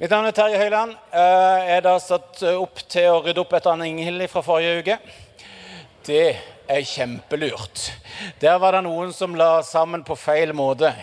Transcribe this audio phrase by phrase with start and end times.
[0.00, 0.94] Mitt navn er Terje Høiland.
[1.12, 4.96] Eh, Jeg er da satt opp til å rydde opp etter Inghild fra forrige uke.
[6.06, 6.38] Det
[6.72, 7.90] er kjempelurt.
[8.40, 10.94] Der var det noen som la sammen på feil måte.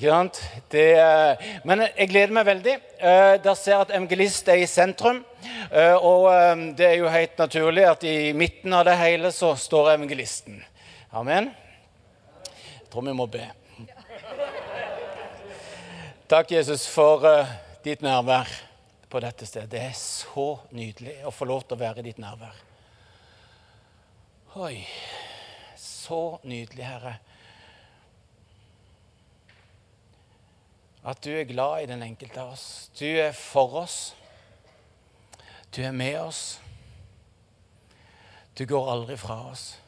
[0.00, 2.74] Det, eh, men jeg gleder meg veldig.
[2.98, 5.24] Eh, Der ser jeg at evangelist er i sentrum.
[5.70, 9.54] Eh, Og eh, det er jo helt naturlig at i midten av det hele så
[9.54, 10.64] står evangelisten.
[11.12, 11.54] Amen.
[12.42, 13.46] Jeg tror vi må be.
[16.28, 18.50] Takk, Jesus, for eh, ditt nærvær
[19.10, 19.70] på dette stedet.
[19.72, 22.62] Det er så nydelig å få lov til å være i ditt nærvær.
[24.60, 24.84] Oi,
[25.78, 27.16] så nydelig, Herre.
[31.00, 32.90] At du er glad i den enkelte av oss.
[32.98, 34.14] Du er for oss.
[35.72, 36.60] Du er med oss.
[38.58, 39.79] Du går aldri fra oss.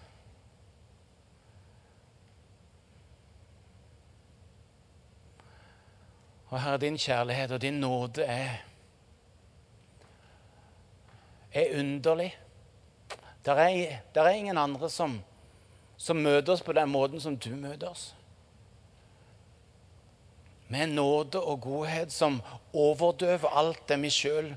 [6.53, 8.49] Og Herre, din kjærlighet og din nåde er,
[11.53, 12.39] er underlig.
[13.45, 15.23] Der er, der er ingen andre som,
[15.97, 18.15] som møter oss på den måten som du møter oss.
[20.69, 24.55] Med nåde og godhet som overdøver alt det vi sjøl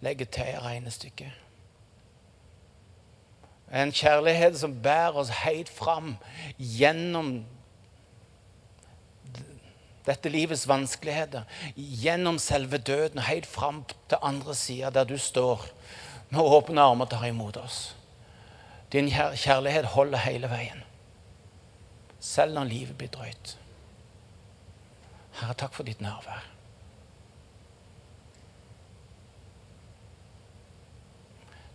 [0.00, 1.32] legger til i regnestykket.
[3.74, 6.16] En kjærlighet som bærer oss helt fram
[6.58, 7.42] gjennom
[10.08, 11.44] dette livets vanskeligheter,
[11.76, 15.66] gjennom selve døden og helt fram til andre sida, der du står
[16.30, 17.78] med åpne armer og tar imot oss.
[18.92, 20.84] Din kjærlighet holder hele veien,
[22.20, 23.56] selv når livet blir drøyt.
[25.38, 26.46] Herre, takk for ditt nærvær.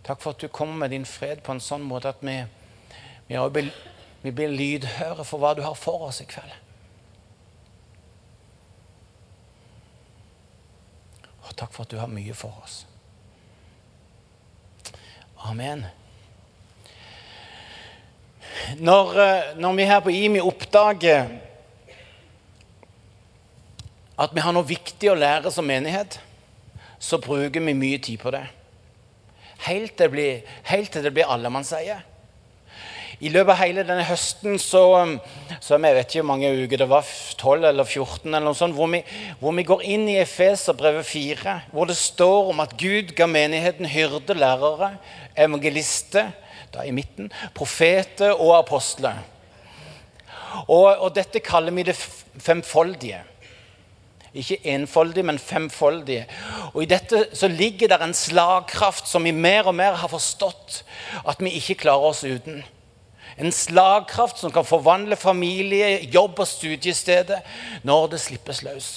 [0.04, 2.34] Takk for at du kommer med din fred på en sånn måte at vi,
[3.30, 3.70] vi, blir,
[4.20, 6.52] vi blir lydhøre for hva du har for oss i kveld.
[11.54, 12.80] Og takk for at du har mye for oss.
[15.46, 15.84] Amen.
[18.82, 21.28] Når, eh, når vi her på IMI oppdager
[24.18, 26.18] at vi har noe viktig å lære som menighet,
[26.98, 28.48] så bruker vi mye tid på det.
[29.68, 32.00] Helt til det blir, helt til det blir allemannseie.
[33.22, 35.18] I løpet av hele denne høsten så, um,
[35.62, 38.74] så Jeg vet ikke hvor mange uker det var, 12 eller 14, eller noe sånt,
[38.74, 39.02] hvor vi,
[39.40, 43.86] hvor vi går inn i Efeserbrevet 4, hvor det står om at Gud ga menigheten
[43.86, 44.96] hyrde, lærere,
[45.36, 46.32] evangelister,
[46.74, 49.22] da i midten, profeter og apostler.
[50.66, 51.96] Og, og dette kaller vi det
[52.42, 53.22] femfoldige.
[54.34, 56.26] Ikke enfoldige, men femfoldige.
[56.72, 60.82] Og I dette så ligger det en slagkraft som vi mer og mer har forstått
[61.22, 62.64] at vi ikke klarer oss uten.
[63.38, 67.40] En slagkraft som kan forvandle familie, jobb og studiestedet
[67.82, 68.92] når det slippes løs.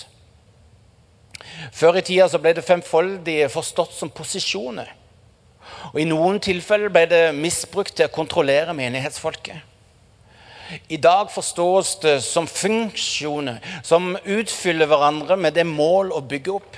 [1.74, 4.92] Før i tida så ble det femfoldige forstått som posisjoner.
[5.94, 9.64] Og I noen tilfeller ble det misbrukt til å kontrollere menighetsfolket.
[10.92, 16.76] I dag forstås det som funksjoner som utfyller hverandre med det mål å bygge opp.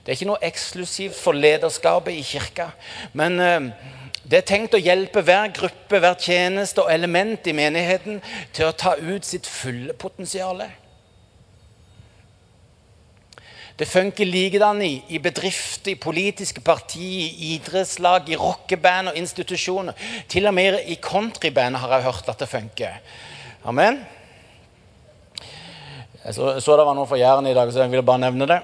[0.00, 2.70] Det er ikke noe eksklusivt for lederskapet i kirka.
[3.12, 3.68] Men eh,
[4.26, 8.18] det er tenkt å hjelpe hver gruppe, hver tjeneste og element i menigheten
[8.56, 10.64] til å ta ut sitt fulle potensial.
[13.76, 19.94] Det funker likedan i, i bedrifter, i politiske partier, i idrettslag, i rockeband og institusjoner.
[20.32, 22.98] Til og med i countryband har jeg hørt at det funker.
[23.68, 24.00] Amen.
[26.24, 28.48] Jeg så, så det var noe fra Jæren i dag, så jeg ville bare nevne
[28.50, 28.62] det.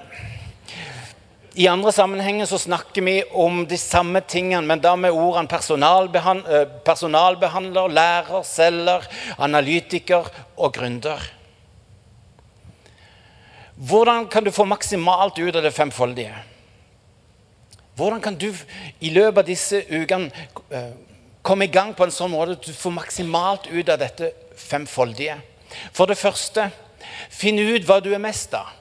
[1.55, 6.41] I andre sammenhenger så snakker vi om de samme tingene, men da med ordene personalbehan
[6.49, 9.05] eh, personalbehandler, lærer, selger,
[9.37, 11.21] analytiker og gründer.
[13.77, 16.33] Hvordan kan du få maksimalt ut av det femfoldige?
[17.95, 18.49] Hvordan kan du
[19.05, 20.33] i løpet av disse ukene
[20.73, 20.93] eh,
[21.45, 25.37] komme i gang på en sånn måte at du får maksimalt ut av dette femfoldige?
[25.93, 26.71] For det første,
[27.29, 28.73] finn ut hva du er mest av.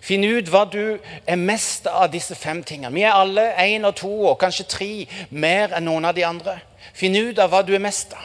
[0.00, 2.94] Finn ut hva du er mest av disse fem tingene.
[2.94, 4.90] Vi er alle én og to og kanskje tre
[5.30, 6.56] mer enn noen av de andre.
[6.96, 8.24] Finn ut av hva du er mest av.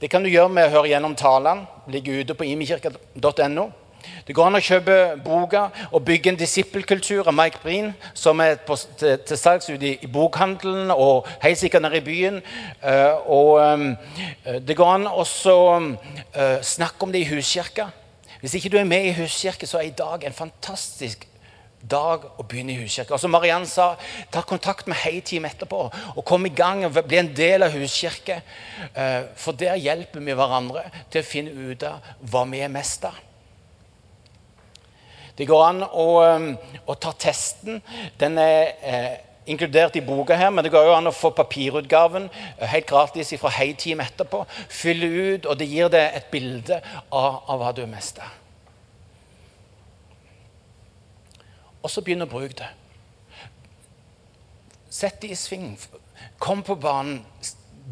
[0.00, 1.64] Det kan du gjøre med å høre gjennom talene.
[1.88, 3.70] Ligger ute på imikirka.no.
[4.26, 8.58] Det går an å kjøpe boka og bygge en disippelkultur av Mike Breen, som er
[8.66, 12.40] på, til, til salgs ute i, i bokhandelen og helt sikkert nede i byen.
[12.84, 13.86] Uh, og um,
[14.66, 17.88] Det går an også uh, snakke om det i huskirka.
[18.46, 21.24] Hvis ikke du er med i huskirke, så er i dag en fantastisk
[21.82, 23.10] dag å begynne i huskirke.
[23.16, 23.88] Og som Mariann sa,
[24.30, 28.36] ta kontakt med Heiteam etterpå og kom i gang og bli en del av huskirke.
[28.94, 33.08] Eh, For der hjelper vi hverandre til å finne ut av hva vi er mest
[33.10, 33.18] av.
[35.36, 37.82] Det går an å, eh, å ta testen.
[38.22, 39.16] Den er eh,
[39.46, 43.34] inkludert i boka her, men det går jo an å få papirutgaven eh, helt gratis
[43.40, 44.44] fra Heiteam etterpå.
[44.68, 48.34] Fylle ut, og det gir deg et bilde av, av hva du er mest av.
[51.82, 52.72] Og så begynn å bruke det.
[54.90, 55.76] Sett det i sving.
[56.42, 57.20] Kom på banen.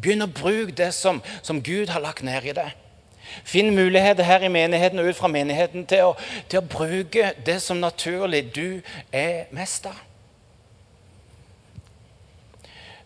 [0.01, 2.73] Begynn å bruke det som, som Gud har lagt ned i deg.
[3.45, 6.11] Finn muligheter her i menigheten og ut fra menigheten til å,
[6.49, 8.81] til å bruke det som naturlig du
[9.11, 9.97] er mest av.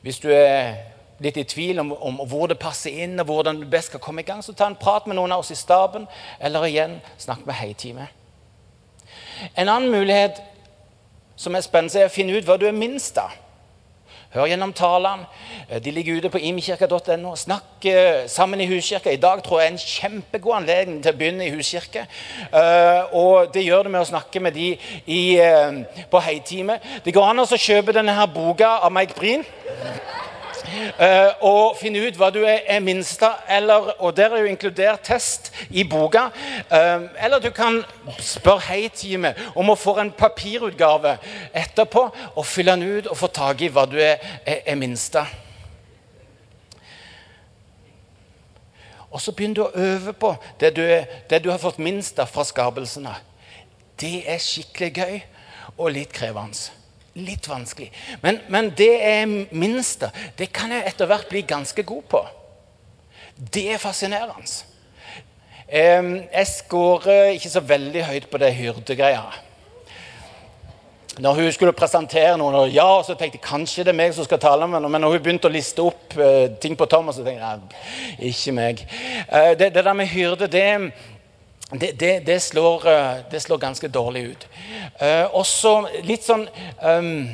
[0.01, 0.75] Hvis du er
[1.19, 4.23] litt i tvil om, om, hvor det passer inn, og hvordan du best skal komme
[4.23, 6.07] i gang, så ta en prat med noen av oss i staben,
[6.39, 8.15] eller igjen, snakk med Heiteamet.
[9.55, 10.39] En annen mulighet
[11.39, 13.35] som er spennende, er å finne ut hva du er minst av.
[14.29, 15.25] Hør gjennom talene.
[15.69, 17.31] Eh, de ligger ute på imkirka.no.
[17.35, 19.09] Snakk eh, sammen i huskirka.
[19.09, 22.03] I dag tror jeg er en kjempegod anledning til å begynne i huskirke.
[22.53, 24.67] Eh, og det gjør det med å snakke med de
[25.09, 25.21] i,
[26.11, 26.77] på heitime.
[27.05, 29.47] Det går an å kjøpe denne her boka av Mike Breen.
[30.65, 33.41] Uh, og finne ut hva du er, er minst av.
[33.99, 36.29] og Der er jo inkludert test i boka.
[36.71, 37.81] Uh, eller du kan
[38.19, 41.17] spørre Hei-teamet om å få en papirutgave
[41.53, 45.15] etterpå og fylle den ut og få tak i hva du er, er, er minst
[45.19, 45.29] av.
[49.09, 50.83] Og så begynner du å øve på det du,
[51.29, 53.15] det du har fått minst av fra skapelsene.
[53.99, 55.15] Det er skikkelig gøy
[55.77, 56.78] og litt krevende
[57.15, 57.89] litt vanskelig.
[58.21, 60.11] Men, men det jeg minste.
[60.37, 62.23] det kan jeg etter hvert bli ganske god på.
[63.53, 64.45] Det er fascinerende.
[65.69, 69.27] Jeg skårer ikke så veldig høyt på det hyrdegreia.
[71.19, 74.23] Når hun skulle presentere noen, og ja, så tenkte jeg kanskje det er meg som
[74.23, 74.91] skal tale med henne.
[74.93, 78.53] Men når hun begynte å liste opp uh, ting på Thomas, så tenkte jeg ikke
[78.55, 78.83] meg.
[79.27, 80.63] Uh, det, det, der med hyrde, det,
[81.71, 84.47] det, det, det, slår, eh, det, slår, ganske dårlig ut.
[85.01, 85.73] Uh, også
[86.03, 86.47] litt sånn
[86.81, 87.29] um,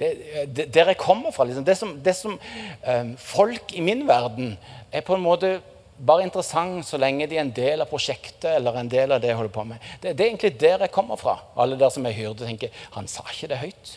[0.00, 2.38] Der jeg kommer fra liksom, Det som, som
[2.82, 4.56] um, Folk i min verden
[4.90, 5.58] er på en måte
[5.96, 9.30] bare interessant så lenge de er en del av prosjektet eller en del av det
[9.30, 9.84] jeg holder på med.
[10.02, 11.38] Det, det er egentlig der jeg kommer fra.
[11.56, 13.94] Alle der som er hyrde, tenker han sa ikke det høyt.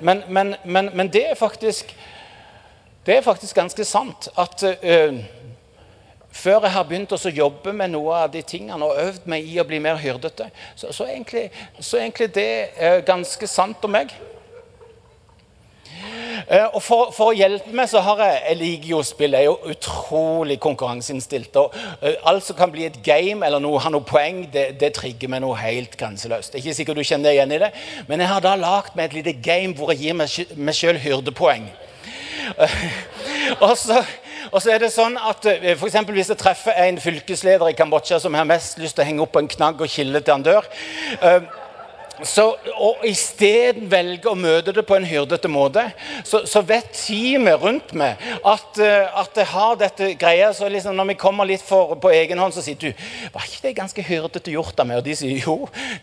[0.00, 1.94] Men, men, men, men det er faktisk
[3.06, 5.16] det er faktisk ganske sant at uh,
[6.34, 9.58] før jeg har begynt å jobbe med noe av de tingene og øvd meg i
[9.62, 11.48] å bli mer hyrdete, så, så, egentlig,
[11.78, 14.14] så egentlig det er ganske sant om meg.
[16.48, 19.36] Eh, og for, for, å hjelpe meg så har jeg Jeg liker jo spill.
[19.36, 21.56] Jeg er jo utrolig konkurranseinnstilt.
[21.60, 24.92] Og uh, alt som kan bli et game eller noe, har noe poeng, det, det
[24.98, 26.58] trigger meg noe helt grenseløst.
[26.58, 27.70] Ikke sikkert du kjenner deg igjen i det,
[28.10, 31.00] men jeg har da lagd meg et lite game hvor jeg gir meg, meg sjøl
[31.00, 31.70] hyrdepoeng.
[33.64, 34.02] Og så
[34.50, 35.46] og så er det sånn at
[35.78, 39.06] for for Hvis jeg treffer en fylkesleder i Kambodsja som har mest lyst til å
[39.08, 40.66] henge opp en knagg og kille til han dør
[41.22, 41.63] uh,
[42.22, 42.44] så,
[42.78, 45.82] og isteden velge å møte det på en hyrdete måte,
[46.22, 50.52] så, så vet teamet rundt meg at, uh, at jeg har dette greia.
[50.54, 52.90] så liksom Når vi kommer litt for, på egen hånd, så sier du
[53.34, 55.00] var ikke det ganske hyrdete gjort av meg?
[55.02, 55.56] Og de sier jo,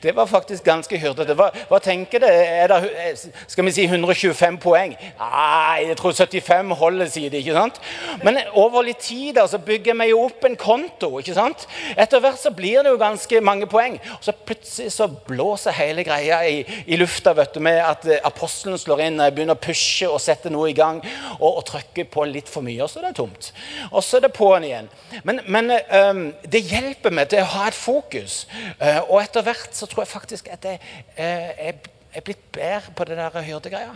[0.04, 1.36] det var faktisk ganske hyrdete.
[1.38, 2.32] Hva, hva tenker det?
[2.32, 4.98] Er det skal vi si 125 poeng?
[5.20, 7.40] Nei, jeg tror 75 holder, sier de.
[7.40, 7.80] ikke sant?
[8.26, 11.14] Men over litt tid da, så bygger vi jo opp en konto.
[11.22, 11.68] ikke sant?
[11.96, 13.98] Etter hvert så blir det jo ganske mange poeng.
[14.18, 18.06] Og så plutselig så blåser hele hele greia i, i lufta vet du, med at
[18.06, 21.02] eh, apostelen slår inn, begynner å pushe og sette noe i gang
[21.40, 23.52] og, og trykker på litt for mye, og så er det tomt.
[23.92, 24.90] Og så er det på'n igjen.
[25.28, 28.46] Men, men um, det hjelper meg til å ha et fokus.
[28.82, 31.72] Uh, og etter hvert så tror jeg faktisk at jeg uh,
[32.12, 33.96] er blitt bedre på det der hyrdegreia.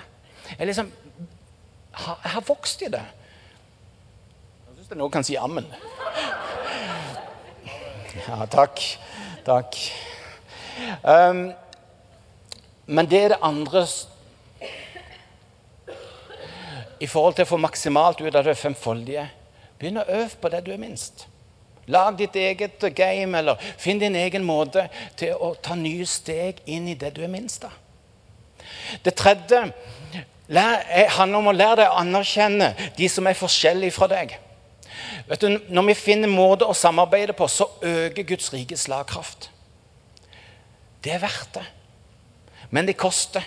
[0.56, 0.92] Jeg liksom
[1.96, 3.04] har, jeg har vokst i det.
[4.70, 5.68] Jeg syns noen kan si ammen.
[8.26, 8.82] Ja, takk.
[9.46, 9.78] Takk.
[11.04, 11.54] Um,
[12.86, 13.86] men det er det andre
[17.00, 19.26] I forhold til å få maksimalt ut av det femfoldige.
[19.80, 21.26] Begynn å øve på det du er minst.
[21.92, 24.88] Lag ditt eget game, eller finn din egen måte
[25.20, 27.76] til å ta nye steg inn i det du er minst av.
[29.04, 29.60] Det tredje
[30.48, 34.38] handler om å lære deg å anerkjenne de som er forskjellige fra deg.
[35.28, 39.50] Vet du, Når vi finner måter å samarbeide på, så øker Guds rike slagkraft.
[41.04, 41.66] Det er verdt det.
[42.76, 43.46] Men det koster.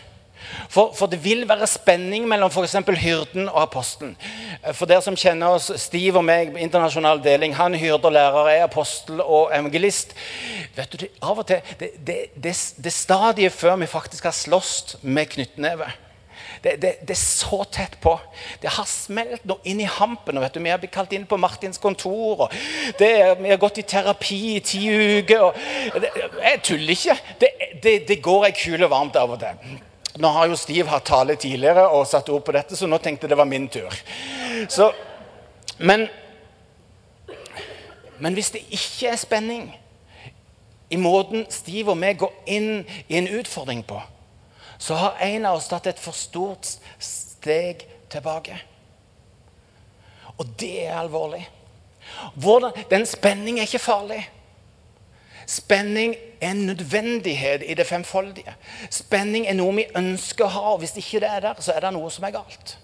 [0.69, 2.77] For, for, det vil være spenning mellom f.eks.
[3.03, 4.15] hyrden og apostelen.
[4.73, 8.65] For dere som kjenner oss, Steve og meg, internasjonal deling, han hyrde og lærer, er
[8.65, 10.15] apostel og evangelist.
[10.77, 14.99] Vet du, Av og til det, det, det, det stadiet før vi faktisk har slåss
[15.03, 15.91] med knyttneve.
[16.63, 18.15] Det, det, det, er så tett på.
[18.63, 20.39] Det har smelt noe inn i hampen.
[20.39, 20.61] du.
[20.61, 22.47] Vi har blitt kalt inn på Martins kontor.
[22.47, 22.53] og
[22.99, 25.43] det, Vi har gått i terapi i ti uker.
[25.43, 26.11] og det,
[26.43, 27.19] Jeg tuller ikke.
[27.83, 29.79] Det, går ei kule varmt av og til.
[30.19, 33.27] Nå har jo Stiv hatt tale tidligere og satt ord på dette, så nå tenkte
[33.27, 33.93] jeg det var min tur.
[34.69, 34.91] Så,
[35.79, 36.09] men,
[38.19, 39.69] men hvis det ikke er spenning
[40.91, 42.71] i måten Stiv og vi går inn
[43.07, 44.01] i en utfordring på,
[44.79, 46.69] så har en av oss tatt et for stort
[47.03, 48.57] steg tilbake.
[50.39, 51.43] Og det er alvorlig.
[52.35, 54.23] Hvordan, den spenning er ikke farlig.
[55.49, 58.55] Spenning er en nødvendighet i det femfoldige.
[58.91, 60.65] Spenning er noe vi ønsker å ha.
[60.75, 62.77] og Hvis ikke det er der, så er det noe som er galt.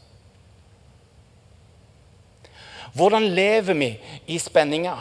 [2.95, 3.91] Hvordan lever vi
[4.27, 4.97] i spenninga?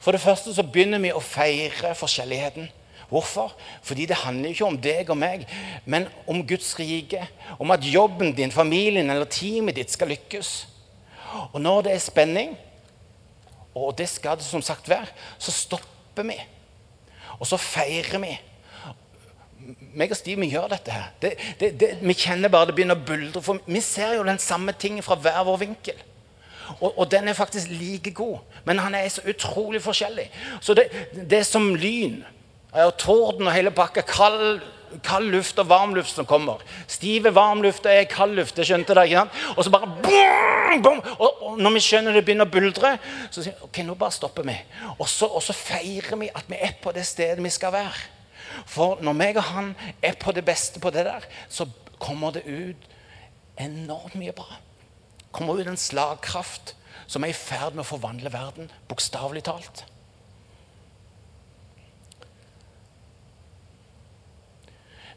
[0.00, 2.68] For det første så begynner vi å feire forskjelligheten.
[3.08, 3.54] Hvorfor?
[3.82, 5.46] Fordi det handler ikke om deg og meg,
[5.84, 7.22] men om Guds rike.
[7.58, 10.56] Om at jobben din, familien eller teamet ditt skal lykkes.
[11.52, 12.56] Og når det er spenning,
[13.76, 15.06] og det skal det som sagt være,
[15.38, 16.38] så stopper vi.
[17.38, 18.32] Og så feirer vi.
[19.96, 21.08] Meg og Steve vi gjør dette her.
[21.22, 23.42] Det, det, det, vi kjenner bare det begynner å buldre.
[23.42, 26.04] For vi ser jo den samme tingen fra hver vår vinkel.
[26.80, 30.24] Og, og, den er faktisk like god, men han er så utrolig forskjellig.
[30.60, 32.24] Så det, det er som lyn
[32.84, 34.04] og torden og hele pakka.
[34.06, 34.60] Kald,
[35.04, 36.62] kald luft og varm luft som kommer.
[36.90, 38.56] Stive varm luft er kald luft.
[38.56, 39.38] Det skjønte det, ikke sant?
[39.56, 41.00] Og så bare boom, boom.
[41.16, 42.96] Og, og, når vi skjønner det begynner å buldre,
[43.30, 44.58] så sier vi ok, nå bare stopper vi.
[44.98, 48.12] Og så, og så feirer vi at vi er på det stedet vi skal være.
[48.66, 51.68] For når meg og han er på det beste på det der, så
[52.02, 52.88] kommer det ut
[53.60, 54.60] enormt mye bra.
[55.32, 56.74] kommer ut en slagkraft
[57.06, 59.84] som er i ferd med å forvandle verden, bokstavelig talt.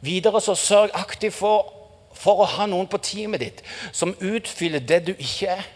[0.02, 1.74] Videre så sørg aktivt for,
[2.16, 5.68] for, å ha noen på teamet ditt som utfyller det du ikke er.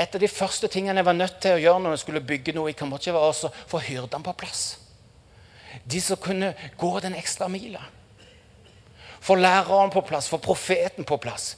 [0.00, 2.54] Et av de første tingene jeg var nødt til å gjøre når jeg skulle bygge
[2.56, 4.64] noe i Kambodsja, var å få hyrdene på plass.
[5.84, 7.82] De som kunne gå den ekstra mila.
[9.20, 11.52] Få læreren på plass, få profeten på plass.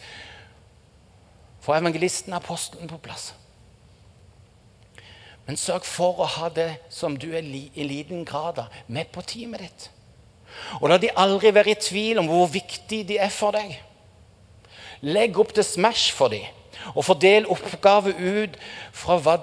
[1.62, 3.30] Få evangelisten, apostelen på plass.
[5.46, 9.22] Men sørg for å ha det som du er i liten grad av, med på
[9.26, 9.88] teamet ditt.
[10.80, 13.74] Og la de aldri være i tvil om hvor viktig de er for deg.
[15.02, 16.46] Legg opp til Smash for dem,
[16.94, 18.56] og fordel oppgaver ut
[18.94, 19.36] fra hva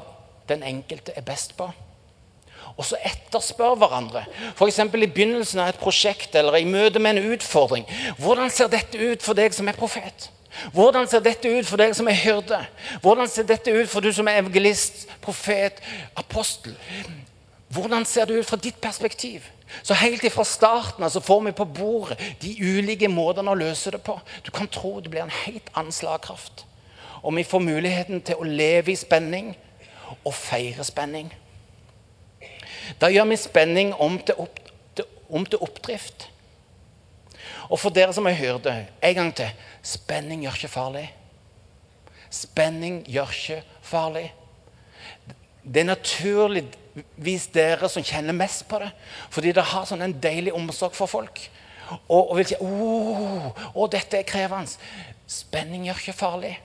[0.49, 1.67] den enkelte er best på.
[2.79, 4.23] Og så etterspør hverandre.
[4.55, 4.79] F.eks.
[4.79, 7.87] i begynnelsen av et prosjekt eller i møte med en utfordring.
[8.17, 10.29] Hvordan ser dette ut for deg som er profet?
[10.73, 12.59] Hvordan ser dette ut for deg som er hyrde?
[13.03, 15.83] Hvordan ser dette ut for du som er evangelist, profet,
[16.17, 16.75] apostel?
[17.69, 19.45] Hvordan ser det ut fra ditt perspektiv?
[19.83, 24.01] Så Helt fra starten altså får vi på bordet de ulike måtene å løse det
[24.01, 24.17] på.
[24.45, 26.65] Du kan tro det blir en helt annen slagkraft.
[27.21, 29.53] Og vi får muligheten til å leve i spenning
[30.23, 31.29] og feire spenning.
[33.01, 34.59] Da gjør vi spenning om til, opp,
[34.95, 36.29] til, om til oppdrift.
[37.69, 39.51] Og for dere som har hørt det, en gang til
[39.85, 41.05] spenning gjør ikke farlig.
[42.33, 44.29] Spenning gjør ikke farlig.
[45.63, 46.65] Det er naturlig
[47.15, 48.89] vis dere som kjenner mest på det.
[49.33, 51.43] Fordi dere har sånn en deilig omsorg for folk.
[52.07, 54.73] Og, og vil si oh, dette er krevende.
[55.29, 56.55] Spenning gjør ikke farlig.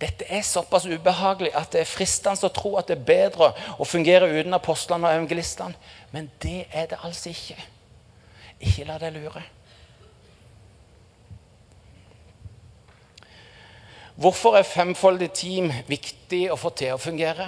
[0.00, 3.84] Dette er såpass ubehagelig at det er fristende å tro at det er bedre å
[3.84, 5.76] fungere uten apostlene og evangelistene.
[6.14, 7.58] Men det er det altså ikke.
[8.60, 9.42] Ikke la deg lure.
[14.20, 17.46] Hvorfor er femfoldig team viktig å få til å fungere?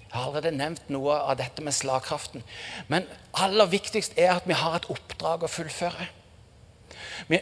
[0.00, 2.44] Jeg har allerede nevnt noe av dette med slagkraften.
[2.88, 3.04] Men
[3.36, 6.06] aller viktigst er at vi har et oppdrag å fullføre.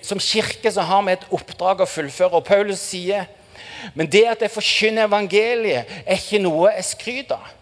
[0.02, 2.40] Som kirke så har vi et oppdrag å fullføre.
[2.40, 3.28] Og Paulus sier
[3.94, 7.54] men det at jeg forkynner evangeliet, er ikke noe jeg skryter av.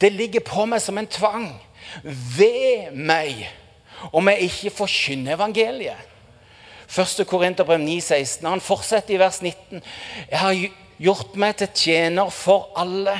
[0.00, 1.48] Det ligger på meg som en tvang.
[2.36, 3.46] Ved meg
[4.14, 6.07] om jeg ikke forkynner evangeliet.
[6.88, 7.24] 1.
[7.28, 8.48] Korinterbrev 9,16.
[8.48, 9.82] Han fortsetter i vers 19.
[10.30, 10.62] Jeg har
[10.98, 13.14] gjort meg til tjener for alle,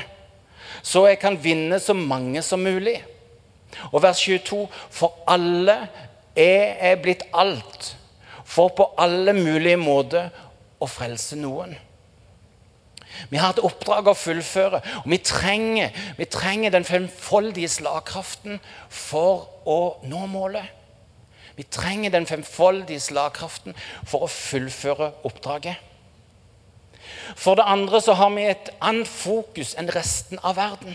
[0.82, 2.96] så jeg kan vinne så mange som mulig.
[3.92, 4.64] Og vers 22.
[4.90, 5.76] For alle
[6.38, 7.92] er jeg blitt alt,
[8.44, 10.32] for på alle mulige måter
[10.80, 11.76] å frelse noen.
[13.28, 19.48] Vi har et oppdrag å fullføre, og vi trenger, vi trenger den femfoldige slagkraften for
[19.66, 20.77] å nå målet.
[21.58, 23.74] Vi trenger den femfoldige slagkraften
[24.06, 25.80] for å fullføre oppdraget.
[27.34, 30.94] For det andre så har vi et annet fokus enn resten av verden.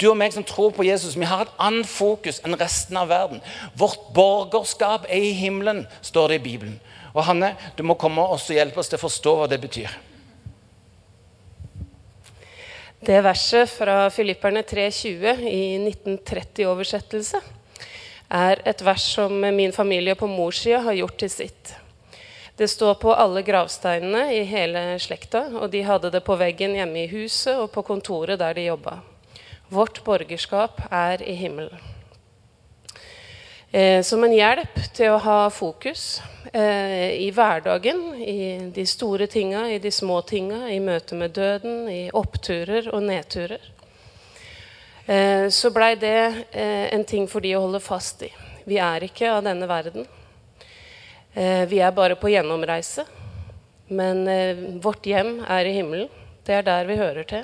[0.00, 3.12] Du og meg som tror på Jesus, vi har et annet fokus enn resten av
[3.12, 3.44] verden.
[3.76, 6.80] Vårt borgerskap er i himmelen, står det i Bibelen.
[7.12, 9.92] Og Hanne, du må komme og hjelpe oss til å forstå hva det betyr.
[13.02, 17.42] Det verset fra Filipperne 3,20 i 1930-oversettelse
[18.32, 21.74] er et vers som min familie på morssida har gjort til sitt.
[22.56, 27.04] Det står på alle gravsteinene i hele slekta, og de hadde det på veggen hjemme
[27.04, 28.98] i huset og på kontoret der de jobba.
[29.72, 31.80] Vårt borgerskap er i himmelen.
[33.72, 36.20] Eh, som en hjelp til å ha fokus
[36.52, 41.86] eh, i hverdagen, i de store tinga, i de små tinga, i møte med døden,
[41.88, 43.64] i oppturer og nedturer.
[45.06, 48.28] Eh, så blei det eh, en ting for de å holde fast i.
[48.64, 50.06] Vi er ikke av denne verden.
[51.34, 53.04] Eh, vi er bare på gjennomreise.
[53.92, 54.24] Men
[54.80, 56.08] vårt hjem er i himmelen.
[56.46, 57.42] Det er der vi hører til.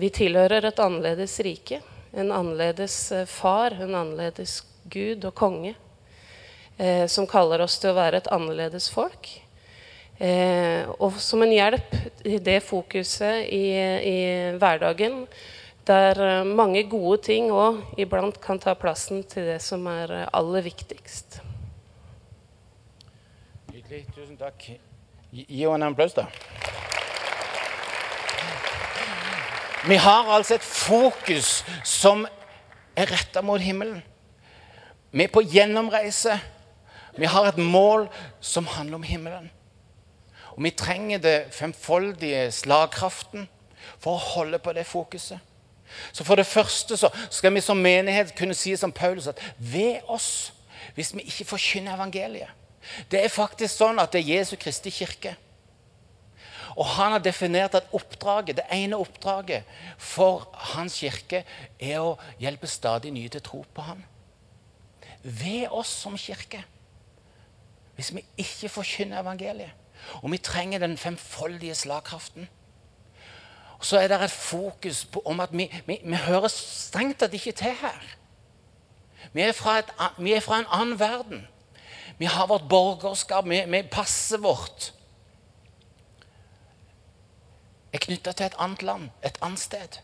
[0.00, 1.82] Vi tilhører et annerledes rike.
[2.16, 2.96] En annerledes
[3.28, 5.74] far, en annerledes gud og konge.
[7.12, 9.28] Som kaller oss til å være et annerledes folk.
[10.96, 11.92] Og som en hjelp
[12.24, 13.66] i det fokuset i,
[14.08, 14.18] i
[14.56, 15.26] hverdagen,
[15.86, 20.66] der eh, mange gode ting òg iblant kan ta plassen til det som er aller
[20.66, 21.40] viktigst.
[23.72, 24.06] Nydelig.
[24.14, 24.70] Tusen takk.
[25.30, 26.26] Gi henne en applaus, da.
[29.86, 32.26] Vi har altså et fokus som
[32.96, 34.02] er retta mot himmelen.
[35.12, 36.40] Vi er på gjennomreise.
[37.16, 38.08] Vi har et mål
[38.40, 39.50] som handler om himmelen.
[40.56, 43.46] Og vi trenger det femfoldige slagkraften
[43.98, 45.38] for å holde på det fokuset.
[46.12, 50.00] Så For det første så skal vi som menighet kunne si som Paulus at ved
[50.08, 50.52] oss,
[50.94, 52.48] hvis vi ikke forkynner evangeliet
[53.10, 55.34] Det er faktisk sånn at det er Jesu Kristi kirke.
[56.76, 59.64] Og han har definert at oppdraget, det ene oppdraget
[59.98, 61.42] for hans kirke
[61.80, 64.02] er å hjelpe stadig nye til å tro på ham.
[65.22, 66.60] Ved oss som kirke.
[67.96, 69.72] Hvis vi ikke forkynner evangeliet.
[70.20, 72.48] Og vi trenger den femfoldige slagkraften.
[73.80, 77.52] Så er det et fokus på, om at vi, vi, vi hører strengt tatt ikke
[77.52, 78.16] til her.
[79.32, 81.46] Vi er, et, vi er, fra en annen verden.
[82.18, 84.92] Vi har vårt borgerskap, vi, vi passer vårt
[87.96, 90.00] er knytta til et annet land, et annet sted.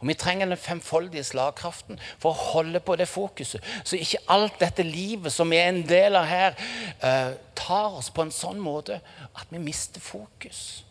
[0.00, 3.62] Og Vi trenger den femfoldige slagkraften for å holde på det fokuset.
[3.84, 6.56] Så ikke alt dette livet som vi er en del av her,
[7.04, 8.98] uh, tar oss på en sånn måte
[9.30, 10.82] at vi mister fokus.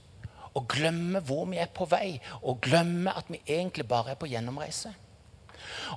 [0.55, 4.27] Og glemmer hvor vi er på vei, og glemmer at vi egentlig bare er på
[4.27, 4.91] gjennomreise.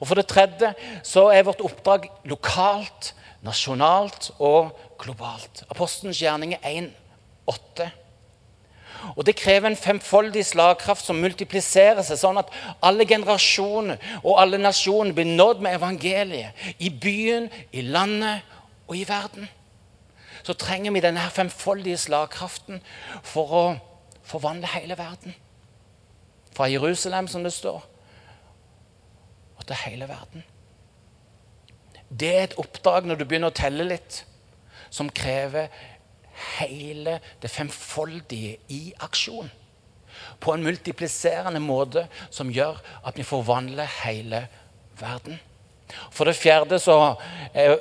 [0.00, 3.14] Og For det tredje så er vårt oppdrag lokalt,
[3.44, 5.64] nasjonalt og globalt.
[5.70, 7.90] Apostelens gjerning er 1,8.
[9.16, 14.60] Og Det krever en femfoldig slagkraft som multipliserer seg, sånn at alle generasjoner og alle
[14.60, 16.54] nasjoner blir nådd med evangeliet.
[16.78, 18.40] I byen, i landet
[18.88, 19.48] og i verden.
[20.44, 22.80] Så trenger vi denne femfoldige slagkraften
[23.24, 23.64] for å
[24.24, 25.34] forvandle hele verden.
[26.54, 27.82] Fra Jerusalem, som det står,
[29.56, 30.44] og til hele verden.
[32.20, 34.22] Det er et oppdrag når du begynner å telle litt,
[34.90, 35.72] som krever
[36.58, 39.50] hele det femfoldige i aksjon.
[40.40, 44.44] På en multipliserende måte som gjør at vi forvandler hele
[45.00, 45.40] verden.
[46.14, 47.16] For det fjerde så
[47.54, 47.80] er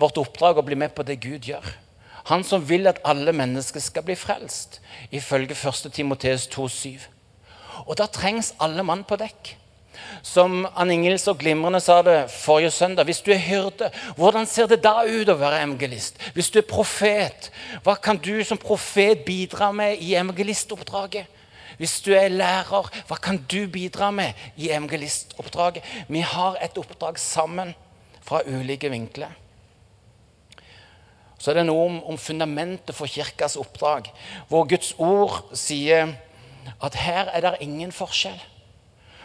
[0.00, 1.64] vårt oppdrag å bli med på det Gud gjør.
[2.28, 4.80] Han som vil at alle mennesker skal bli frelst,
[5.10, 5.92] ifølge 1.
[5.92, 7.08] Timoteus 2,7.
[7.86, 9.56] Og da trengs alle mann på dekk.
[10.22, 13.04] Som Ann Ingel så glimrende sa det forrige søndag.
[13.08, 16.20] Hvis du er hyrde, hvordan ser det da ut å være evangelist?
[16.34, 17.50] Hvis du er profet,
[17.84, 21.38] hva kan du som profet bidra med i evangelistoppdraget?
[21.80, 25.84] Hvis du er lærer, hva kan du bidra med i evangelistoppdraget?
[26.08, 27.72] Vi har et oppdrag sammen
[28.26, 29.32] fra ulike vinkler.
[31.40, 34.10] Så er det noe om, om fundamentet for kirkas oppdrag,
[34.50, 36.12] hvor Guds ord sier
[36.84, 38.36] at her er det ingen forskjell.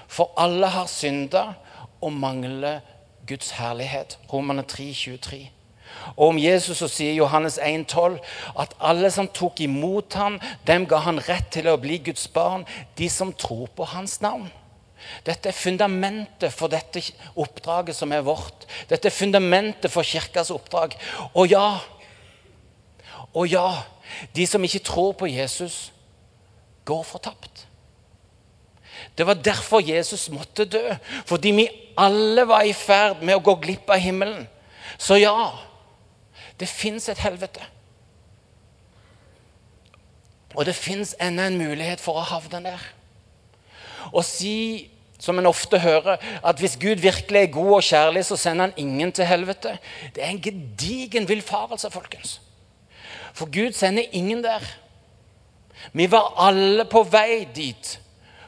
[0.08, 1.44] For alle har synda
[2.00, 2.80] og mangler
[3.28, 4.20] Guds herlighet.
[4.32, 5.42] Romerne 3, 23.
[6.16, 8.20] Og om Jesus så sier Johannes 1, 12,
[8.62, 12.66] at alle som tok imot ham, dem ga han rett til å bli Guds barn,
[13.00, 14.48] de som tror på hans navn.
[15.26, 17.02] Dette er fundamentet for dette
[17.38, 18.66] oppdraget som er vårt.
[18.90, 20.96] Dette er fundamentet for kirkas oppdrag.
[21.34, 21.76] Og ja,
[23.36, 23.68] og ja,
[24.36, 25.92] de som ikke tror på Jesus,
[26.86, 27.68] går fortapt.
[29.18, 30.96] Det var derfor Jesus måtte dø.
[31.26, 31.68] Fordi vi
[31.98, 34.48] alle var i ferd med å gå glipp av himmelen.
[34.98, 35.52] Så ja,
[36.60, 37.64] det fins et helvete.
[40.56, 42.84] Og det fins ennå en mulighet for å havne der.
[44.16, 44.88] Å si
[45.20, 48.80] som en ofte hører, at hvis Gud virkelig er god og kjærlig, så sender han
[48.80, 49.78] ingen til helvete.
[50.16, 52.40] Det er en gedigen villfarelse, folkens.
[53.36, 54.64] For Gud sender ingen der.
[55.94, 58.00] Vi var alle på vei dit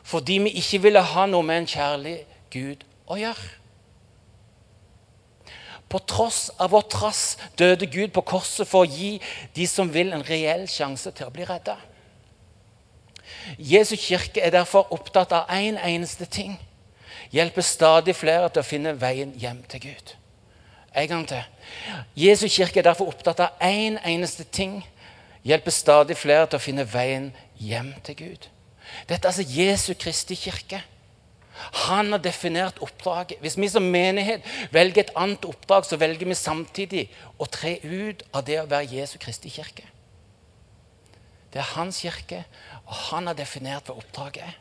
[0.07, 2.13] fordi vi ikke ville ha noe med en kjærlig
[2.53, 3.49] Gud å gjøre.
[5.91, 7.23] På tross av vår trass
[7.59, 9.17] døde Gud på korset for å gi
[9.55, 11.75] de som vil, en reell sjanse til å bli redda.
[13.59, 16.55] Jesu kirke er derfor opptatt av én en eneste ting.
[17.35, 20.15] Hjelpe stadig flere til å finne veien hjem til Gud.
[20.95, 21.43] En gang til.
[22.15, 24.81] Jesu kirke er derfor opptatt av én en eneste ting.
[25.43, 28.47] Hjelper stadig flere til å finne veien hjem til Gud.
[29.07, 30.81] Dette er altså Jesu Kristi kirke.
[31.87, 33.39] Han har definert oppdraget.
[33.41, 38.23] Hvis vi som menighet velger et annet oppdrag, så velger vi samtidig å tre ut
[38.33, 39.87] av det å være Jesu Kristi kirke.
[41.53, 42.43] Det er hans kirke,
[42.85, 44.59] og han har definert hva oppdraget er.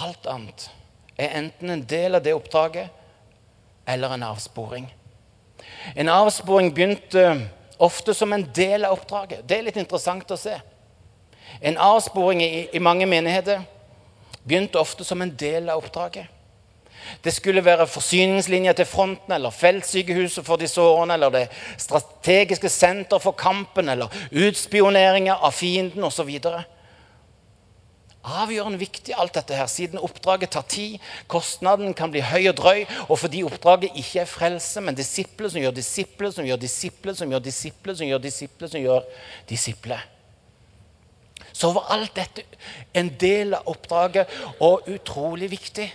[0.00, 0.70] Alt annet
[1.20, 2.88] er enten en del av det oppdraget
[3.86, 4.86] eller en avsporing.
[5.94, 7.24] En avsporing begynte
[7.80, 9.44] ofte som en del av oppdraget.
[9.48, 10.56] Det er litt interessant å se.
[11.60, 13.62] En avsporing i, i mange menigheter
[14.44, 16.28] begynte ofte som en del av oppdraget.
[17.24, 21.46] Det skulle være forsyningslinjer til fronten, eller feltsykehuset for de årene, eller det
[21.78, 26.30] strategiske senter for kampen, eller utspioneringer av fienden osv.
[28.20, 30.98] Avgjørende viktig alt dette her, siden oppdraget tar tid,
[31.30, 35.62] kostnaden kan bli høy og drøy, og fordi oppdraget ikke er frelse, men disipler som
[35.62, 39.06] gjør disipler, som gjør disipler, som gjør disipler, som gjør disipler, som gjør
[39.48, 40.02] disipler.
[41.52, 42.44] Så var alt dette
[42.94, 44.28] en del av oppdraget
[44.60, 45.88] og utrolig viktig.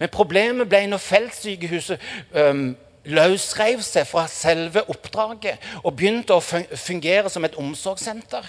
[0.00, 2.00] Men problemet ble når feltsykehuset
[2.40, 2.70] um,
[3.04, 8.48] løsrev seg fra selve oppdraget og begynte å fungere som et omsorgssenter.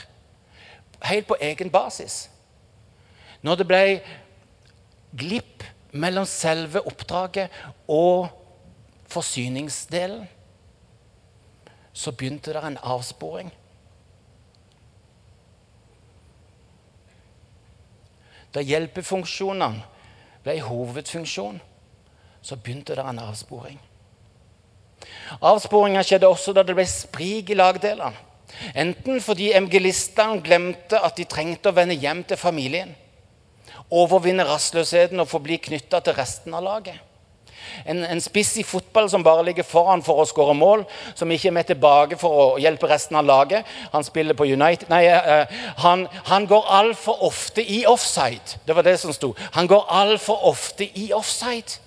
[1.04, 2.30] Helt på egen basis.
[3.46, 3.82] Når det ble
[5.14, 7.54] glipp mellom selve oppdraget
[7.88, 8.32] og
[9.12, 10.26] forsyningsdelen,
[11.96, 13.52] så begynte det en avsporing.
[18.52, 19.84] Da hjelpefunksjonene
[20.44, 21.62] ble hovedfunksjon,
[22.42, 23.80] så begynte det en avsporing.
[25.42, 28.16] Avsporinga skjedde også da det ble sprik i lagdelene.
[28.78, 32.94] Enten fordi evangelistene glemte at de trengte å vende hjem til familien
[33.94, 37.02] overvinne rastløsheten og forbli knytta til resten av laget.
[37.86, 40.86] En, en, spiss i fotball som bare ligger foran for å skåre mål,
[41.18, 43.68] som ikke er med tilbake for å hjelpe resten av laget.
[43.94, 45.50] Han spiller på United Nei, uh,
[45.84, 48.60] han, han går altfor ofte i offside.
[48.68, 49.34] Det var det som sto.
[49.58, 51.80] Han går altfor ofte i offside.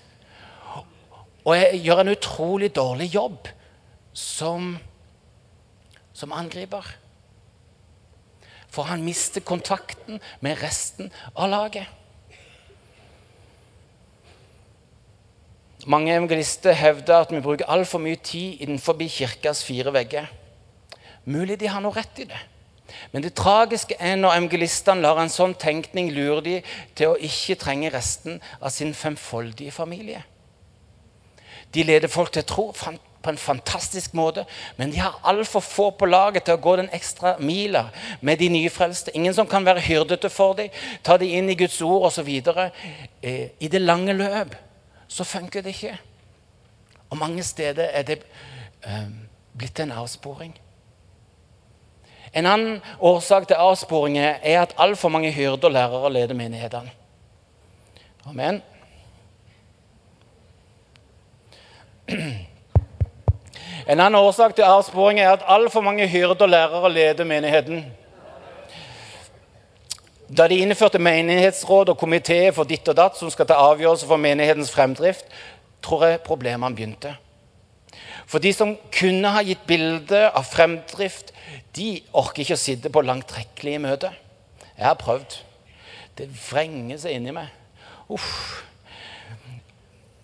[1.47, 3.49] Og jeg gjør en utrolig dårlig jobb
[4.13, 4.75] som,
[6.13, 6.85] som angriper.
[8.79, 11.89] For han mister kontakten med resten av laget.
[15.87, 20.31] Mange evangelister hevder at vi bruker altfor mye tid innenfor kirkas fire vegger.
[21.25, 22.39] Mulig de har noe rett i det.
[23.11, 26.57] Men det tragiske er når evangelistene lar en sånn tenkning lure de
[26.95, 30.23] til å ikke trenge resten av sin femfoldige familie.
[31.75, 32.71] De leder folk til tro
[33.23, 34.45] på en fantastisk måte,
[34.77, 37.89] men de har altfor få på laget til å gå den ekstra mila
[38.21, 39.15] med de nyfrelste.
[39.15, 40.71] Ingen som kan være hyrdete for dem,
[41.03, 42.29] ta dem inn i Guds ord osv.
[42.29, 44.55] Eh, I det lange løp
[45.09, 45.99] så funker det ikke.
[47.11, 48.23] Og mange steder er det
[48.87, 49.11] eh,
[49.59, 50.55] blitt en avsporing.
[52.33, 56.91] En annen årsak til avsporinger er at altfor mange hyrder, lærere leder menighetene.
[58.29, 58.63] Amen.
[63.89, 67.87] En annen årsak til avsporing er at altfor mange hyrder lærere leder menigheten.
[70.29, 74.21] Da de innførte menighetsråd og komité for ditt og datt som skal ta avgjørelser for
[74.21, 75.25] menighetens fremdrift,
[75.81, 77.15] tror jeg problemene begynte.
[78.29, 81.33] For de som kunne ha gitt bilde av fremdrift,
[81.73, 84.13] de orker ikke å sitte på langtrekkelige møter.
[84.77, 85.41] Jeg har prøvd.
[86.19, 87.49] Det vrenger seg inni meg.
[88.13, 88.67] Uff.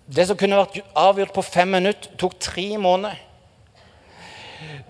[0.05, 3.24] Det som kunne vært avgjort på fem minutter, tok tre måneder.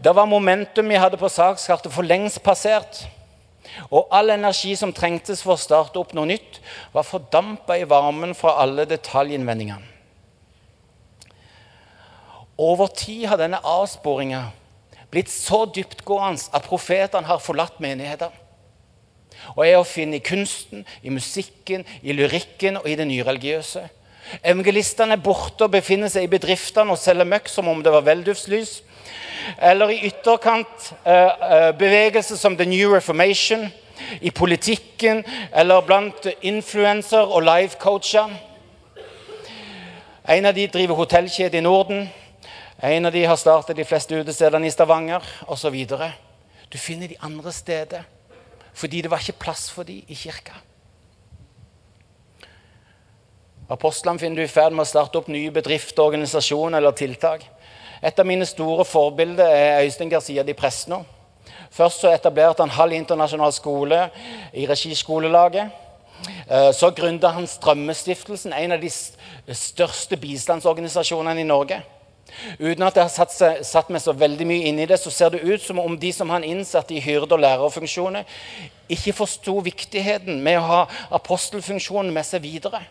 [0.05, 3.05] Da var momentum vi hadde på sakskartet, for lengst passert.
[3.91, 6.61] Og all energi som trengtes for å starte opp noe nytt,
[6.93, 9.93] var fordampa i varmen fra alle detaljinnvendingene.
[12.61, 14.45] Over tid har denne avsporinga
[15.11, 18.31] blitt så dyptgående at profetene har forlatt menigheter.
[19.57, 23.83] Og er å finne i kunsten, i musikken, i lyrikken og i det nyreligiøse.
[24.41, 28.07] Evangelistene er borte og befinner seg i bedriftene og selger møkk som om det var
[28.07, 28.79] veldufslys
[29.59, 33.69] eller i ytterkant uh, uh, som The New Reformation,
[34.21, 38.31] i politikken eller blant influenser og life-coacher.
[40.29, 42.09] En av de driver hotellkjede i Norden.
[42.83, 45.77] En av de har startet de fleste utestedene i Stavanger osv.
[46.73, 48.11] Du finner de andre steder
[48.75, 50.57] fordi det var ikke plass for dem i kirka.
[53.71, 57.47] Apostlene finner du i ferd med å starte opp nye bedrifter, organisasjoner eller tiltak.
[58.05, 61.05] Et av mine store forbilder er Øystein Garcia de Presno.
[61.73, 64.09] Først så etablerte han halv internasjonal skole
[64.53, 65.71] i regiskolelaget.
[66.51, 68.91] Eh, så gründa han Strømmestiftelsen, en av de
[69.55, 71.81] største bistandsorganisasjonene i Norge.
[72.59, 75.33] Uten at jeg har satt, satt, meg så veldig mye inn i det, så ser
[75.33, 78.25] det ut som om de som han innsatte i hyrde- og lærerfunksjoner,
[78.89, 80.83] ikke forsto viktigheten med å ha
[81.17, 82.83] apostelfunksjonen med seg videre.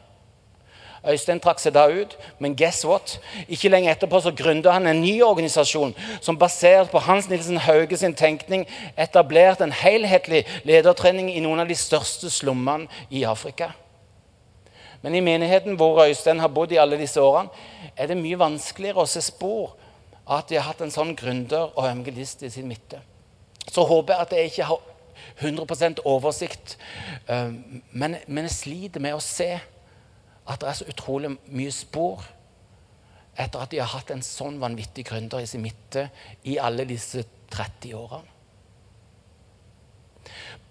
[1.03, 3.17] Øystein trakk seg da ut, men guess what?
[3.51, 5.91] Ikke lenge etterpå så gründa han en ny organisasjon
[6.23, 8.63] som basert på Hans Nilsen Hauge sin tenkning
[8.95, 13.73] etablerte en helhetlig ledertrening i noen av de største slummene i Afrika.
[15.03, 17.51] Men i menigheten hvor Øystein har bodd i alle disse årene,
[17.97, 19.73] er det mye vanskeligere å se spor
[20.23, 23.01] av at de har hatt en sånn gründer og evangelist i sin midte.
[23.67, 24.89] Så håper jeg at jeg ikke har
[25.41, 26.77] 100 oversikt,
[27.27, 27.51] eh,
[27.91, 29.59] men jeg sliter med å se
[30.47, 32.25] at det er så utrolig mye spor
[33.39, 36.09] etter at de har hatt en sånn vanvittig gründer i sin midte
[36.45, 38.29] i alle disse 30 årene.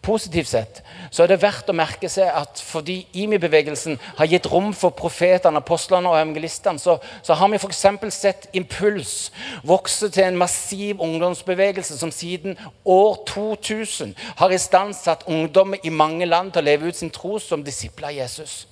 [0.03, 0.81] Positivt sett
[1.15, 5.61] så er det verdt å merke seg at fordi IMI-bevegelsen har gitt rom for profetene,
[5.63, 7.85] apostlene og evangelistene, så, så har vi f.eks.
[8.11, 9.31] sett Impuls
[9.63, 16.51] vokse til en massiv ungdomsbevegelse som siden år 2000 har istandsatt ungdommer i mange land
[16.51, 18.65] til å leve ut sin tro som disipler av Jesus.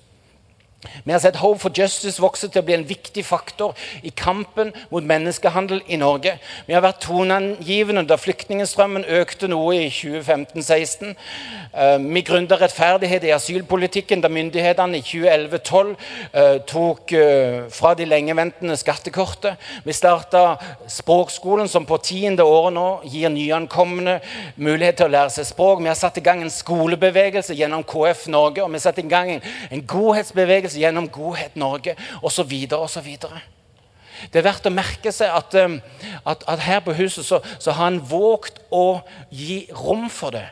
[1.04, 4.70] Vi har sett Hope for Justice vokse til å bli en viktig faktor i kampen
[4.88, 6.38] mot menneskehandel i Norge.
[6.64, 11.10] Vi har vært toneangivende da flyktningstrømmen økte noe i 2015-16.
[11.12, 15.90] Eh, vi gründa rettferdighet i asylpolitikken da myndighetene i 2011-2012
[16.32, 19.60] eh, tok eh, fra de lengeventende skattekortet.
[19.84, 20.56] Vi starta
[20.88, 24.16] Språkskolen, som på tiende året nå gir nyankomne
[24.56, 25.84] mulighet til å lære seg språk.
[25.84, 29.08] Vi har satt i gang en skolebevegelse gjennom KF Norge, og vi har satt i
[29.10, 32.52] gang en godhetsbevegelse bevegelse gjennom Godhet Norge osv.
[32.72, 33.18] osv.
[34.30, 35.80] Det er verdt å merke seg at, um,
[36.26, 40.48] at, at her på huset så, så har han våget å gi rom for det.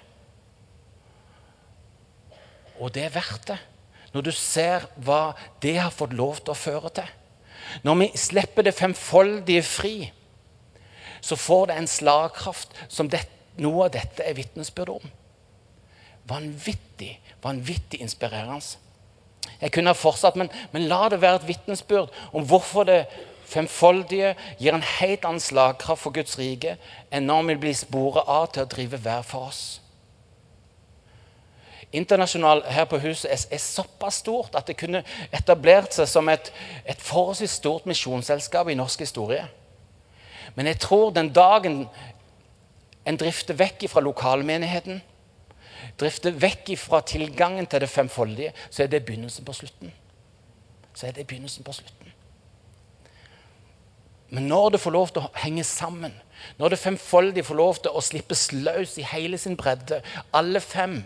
[2.78, 3.58] Og det er verdt det,
[4.14, 7.08] når du ser hva det har fått lov til å føre til.
[7.84, 9.96] Når vi slipper det femfoldige fri,
[11.20, 13.26] så får det en slagkraft som det,
[13.58, 15.10] noe av dette er vitnesbyrd om.
[16.30, 18.78] Vanvittig, vanvittig inspirerende.
[19.60, 23.00] Jeg kunne ha fortsatt, men, men la det være et vitnesbyrd om hvorfor det
[23.48, 26.76] femfoldige gir en helt annen slagkraft for Guds rike
[27.10, 29.62] enn når vi blir sporet av til å drive hver for oss.
[31.92, 35.00] Internasjonal her på huset er, er, såpass stort at det kunne
[35.32, 36.50] etablert seg som et,
[36.84, 39.46] et forholdsvis stort misjonsselskap i norsk historie.
[40.54, 41.86] Men jeg tror den dagen
[43.08, 45.00] en drifter vekk fra lokalmenigheten,
[46.00, 49.92] drifter vekk fra tilgangen til det femfoldige, så er det begynnelsen på slutten.
[50.94, 52.12] Så er det begynnelsen på slutten.
[54.30, 56.12] Men når det får lov til å henge sammen,
[56.58, 60.02] når det femfoldige får lov til å slippes løs i hele sin bredde,
[60.36, 61.00] alle fem,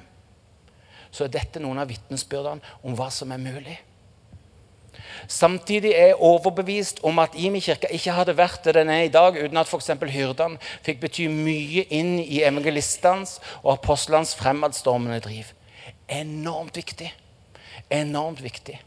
[1.13, 3.79] så er dette noen av vitnesbyrdene om hva som er mulig.
[5.29, 9.37] Samtidig er jeg overbevist om at Imi-kirka ikke hadde vært det den er i dag,
[9.39, 9.91] uten at f.eks.
[10.15, 15.53] hyrdene fikk bety mye inn i evangelistenes og apostlenes fremadstormende driv.
[16.09, 17.13] Enormt viktig.
[17.93, 18.79] Enormt viktig.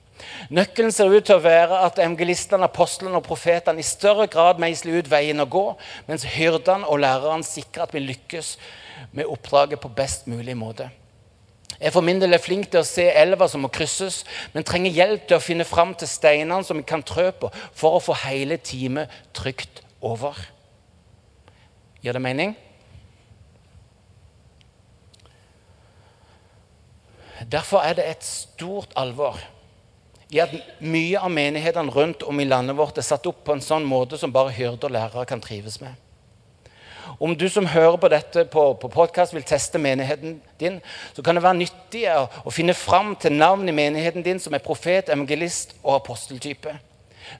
[0.49, 5.01] Nøkkelen ser ut til å være at evangelistene, apostlene og profetene i større grad meisler
[5.01, 5.65] ut veien å gå,
[6.07, 8.55] mens hyrdene og lærerne sikrer at vi lykkes
[9.15, 10.89] med oppdraget på best mulig måte.
[11.79, 14.95] Jeg for min del er flink til å se elva som må krysses, men trenger
[14.95, 18.15] hjelp til å finne fram til steinene som vi kan trø på, for å få
[18.25, 20.37] hele teamet trygt over.
[22.03, 22.55] Gir det mening?
[27.51, 29.37] Derfor er det et stort alvor
[30.33, 33.61] i at mye av menighetene rundt om i landet vårt er satt opp på en
[33.63, 35.93] sånn måte som bare hyrder og lærere kan trives med.
[37.19, 40.81] Om du som hører på dette på, på podkast, vil teste menigheten din,
[41.13, 44.53] så kan det være nyttig å, å finne fram til navn i menigheten din som
[44.53, 46.75] er profet, evangelist og aposteltype.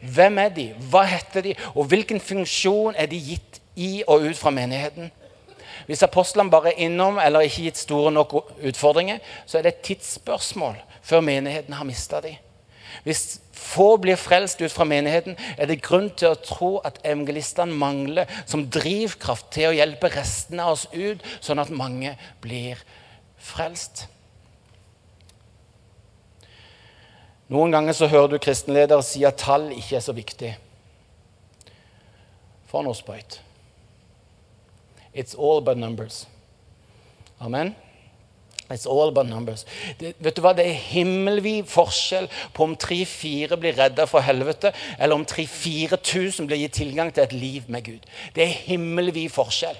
[0.02, 0.70] Hvem er de?
[0.90, 1.54] Hva heter de?
[1.76, 5.12] Og hvilken funksjon er de gitt i og ut fra menigheten?
[5.86, 8.34] Hvis apostlene bare er innom eller ikke gitt store nok
[8.66, 12.40] utfordringer, så er det et tidsspørsmål før menigheten har mista dem.
[13.04, 17.76] Hvis få blir frelst ut fra menigheten, er det grunn til å tro at evangelistene
[17.76, 22.82] mangler som drivkraft til å hjelpe resten av oss ut, sånn at mange blir
[23.40, 24.06] frelst.
[27.48, 30.56] Noen ganger så hører du kristenledere si at tall ikke er så viktig.
[32.66, 33.40] For noe spøyt.
[35.14, 36.26] It's all about numbers.
[37.40, 37.76] Amen.
[38.70, 39.66] It's all about numbers.
[40.00, 40.56] Det, vet du hva?
[40.58, 46.64] Det er himmelvid forskjell på om 3-4 blir redda fra helvete, eller om 3-4000 blir
[46.64, 48.10] gitt tilgang til et liv med Gud.
[48.34, 49.78] Det er himmelvid forskjell.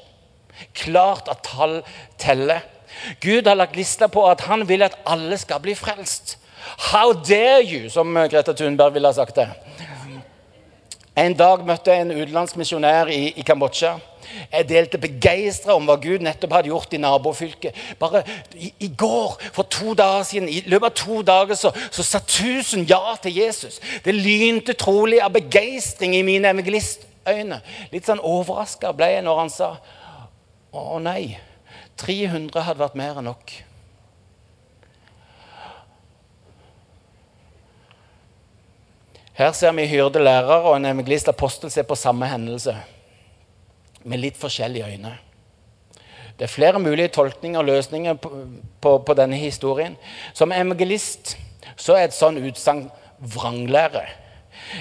[0.78, 1.80] Klart at tall
[2.22, 2.62] teller.
[3.22, 6.38] Gud har lagt lista på at han vil at alle skal bli frelst.
[6.92, 9.50] How dare you, som Greta Thunberg ville ha sagt det.
[11.16, 13.94] En dag møtte jeg en utenlandsk misjonær i, i Kambodsja.
[14.52, 17.78] Jeg delte begeistra om hva Gud nettopp hadde gjort i nabofylket.
[18.02, 22.04] Bare i, i, går, for to dager siden, i løpet av to dager, så, så
[22.04, 23.80] sa tusen ja til Jesus.
[24.04, 27.62] Det lynte trolig av begeistring i mine evangelistøyne.
[27.94, 29.72] Litt sånn overraska ble jeg når han sa
[30.76, 31.38] å nei,
[32.02, 33.56] 300 hadde vært mer enn nok.
[39.36, 42.76] Her ser vi hyrde lærer og en evangelist apostel se på samme hendelse
[44.06, 45.12] med litt forskjellige øyne.
[46.40, 48.32] Det er flere mulige tolkninger og løsninger på,
[48.82, 49.96] på, på denne historien.
[50.34, 51.38] Som evangelist
[51.76, 52.88] så er et sånn utsagn
[53.20, 54.06] vranglære.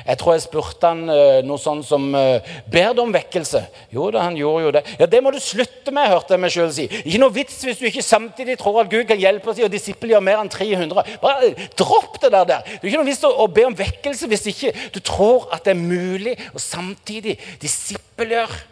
[0.07, 3.63] Jeg tror jeg spurte han uh, noe sånn som uh, Ber du om vekkelse?
[3.95, 4.83] Jo da, han gjorde jo det.
[5.01, 6.89] Ja, Det må du slutte med, hørte jeg meg sjøl si.
[7.03, 9.73] Ikke noe vits hvis du ikke samtidig tror at Gud kan hjelpe oss i å
[9.73, 11.17] disippelgjøre mer enn 300.
[11.23, 12.47] Bare Dropp det der.
[12.51, 12.63] der.
[12.67, 15.75] Det er ikke noe vits å be om vekkelse hvis ikke du tror at det
[15.75, 18.63] er mulig å samtidig disippelgjøre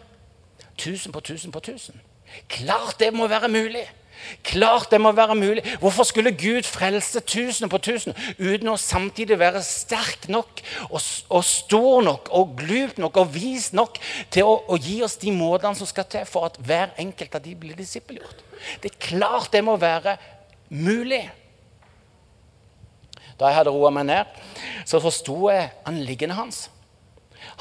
[0.83, 2.01] tusen på tusen på tusen.
[2.49, 3.85] Klart det må være mulig.
[4.47, 5.63] Klart det må være mulig.
[5.81, 11.45] Hvorfor skulle Gud frelse tusener på tusen uten å samtidig være sterk nok og, og
[11.47, 13.99] stor nok og glup nok og vis nok
[14.33, 17.45] til å, å, gi oss de måtene som skal til for at hver enkelt av
[17.45, 18.45] de blir disippelgjort?
[18.83, 20.17] Det er klart det må være
[20.69, 21.25] mulig.
[23.41, 24.39] Da jeg hadde roa meg ned,
[24.87, 26.67] så forsto jeg anliggendet hans.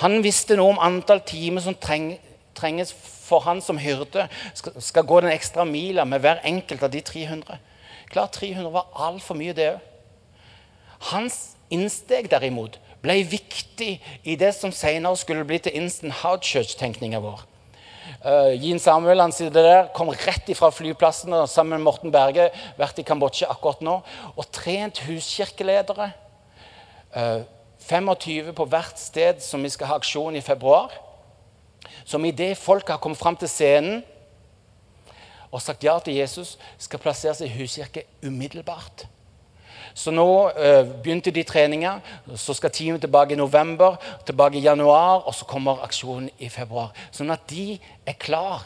[0.04, 2.14] Han visste noe om antall timer som treng,
[2.58, 2.94] trenges
[3.32, 7.60] for han som hyrde skal, gå den ekstra mila med hver enkelt av de 300.
[8.12, 9.88] Klart 300 var altfor mye, det òg.
[11.12, 11.38] Hans
[11.74, 13.96] innsteg, derimot, ble viktig
[14.28, 17.48] i det som senere skulle bli til Instant House Church-tenkninga vår.
[18.22, 22.52] Uh, Jean Samuel han sitter der, kom rett ifra flyplassen og sammen med Morten Berge.
[22.78, 23.96] Vært i Kambodsja akkurat nå.
[24.36, 26.12] Og trent huskirkeledere.
[27.16, 27.48] Uh,
[27.88, 30.94] 25 på hvert sted som vi skal ha aksjon i februar
[32.06, 34.02] som idet folk har kommet fram til scenen
[35.52, 39.06] og sagt ja til Jesus, skal plasseres i huskirke umiddelbart.
[39.94, 41.98] Så nå øh, begynte de treninga.
[42.36, 46.94] Så skal teamet tilbake i november, tilbake i januar, og så kommer aksjonen i februar.
[47.12, 47.76] Sånn at de
[48.08, 48.64] er klar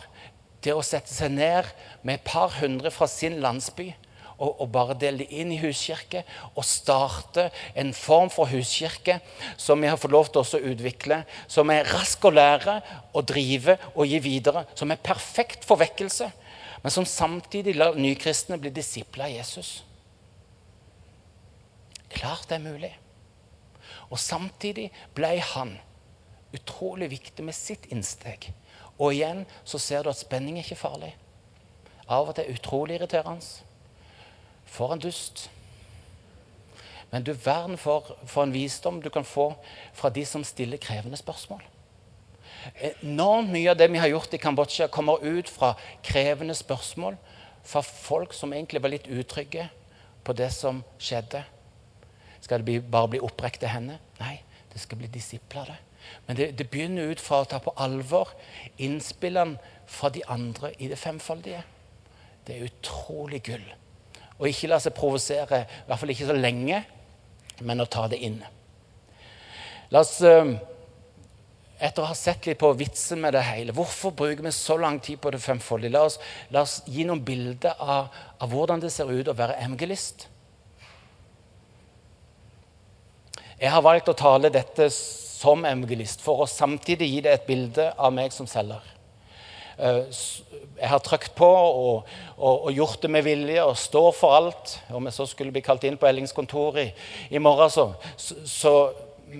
[0.61, 1.65] til å sette seg ned
[2.03, 3.89] med et par hundre fra sin landsby
[4.37, 9.19] og, og, bare dele det inn i huskirke og starte en form for huskirke
[9.57, 12.79] som vi har fått lov til å utvikle, som er rask å lære
[13.13, 16.29] og drive og gi videre, som er perfekt for vekkelse,
[16.83, 19.71] men som samtidig lar nykristne bli disipler av Jesus.
[22.15, 22.93] Klart det er mulig.
[24.11, 25.77] Og samtidig ble han
[26.55, 28.51] utrolig viktig med sitt innsteg.
[28.95, 31.11] Og igjen så ser du at spenning er ikke farlig.
[32.05, 33.64] Av og til utrolig irriterende.
[34.65, 35.49] For en dust.
[37.11, 39.53] Men du verden for, for en visdom du kan få
[39.93, 41.61] fra de som stiller krevende spørsmål.
[43.01, 47.17] Enormt mye av det vi har gjort i Kambodsja, kommer ut fra krevende spørsmål
[47.65, 49.69] fra folk som egentlig var litt utrygge
[50.25, 51.43] på det som skjedde.
[52.41, 54.01] Skal det bli, bare bli opprekte hender?
[54.19, 54.39] Nei,
[54.73, 55.69] det skal bli disipler.
[55.69, 55.79] det.
[56.27, 58.33] Men det, det, begynner ut fra å ta på alvor
[58.77, 59.57] innspillene
[59.89, 61.63] fra de andre i det femfoldige.
[62.45, 63.65] Det er utrolig gull.
[64.39, 66.81] Og ikke la seg provosere, i hvert fall ikke så lenge,
[67.63, 68.41] men å ta det inn.
[69.93, 70.55] La oss, eh,
[71.79, 74.99] etter å ha sett litt på vitsen med det hele Hvorfor bruker vi så lang
[75.03, 75.93] tid på det femfoldige?
[75.93, 76.17] La oss,
[76.51, 78.07] la oss gi noen bilder av,
[78.39, 80.27] av, hvordan det ser ut å være evangelist.
[83.59, 87.91] Jeg har valgt å tale dette som evangelist for å samtidig gi det et bilde
[87.95, 88.94] av meg som selger.
[89.77, 90.03] Eh,
[90.75, 92.07] jeg har trykt på og,
[92.37, 94.77] og, og, gjort det med vilje og står for alt.
[94.91, 98.73] Om jeg så skulle bli kalt inn på Ellingskontoret i, i morgen, så, så,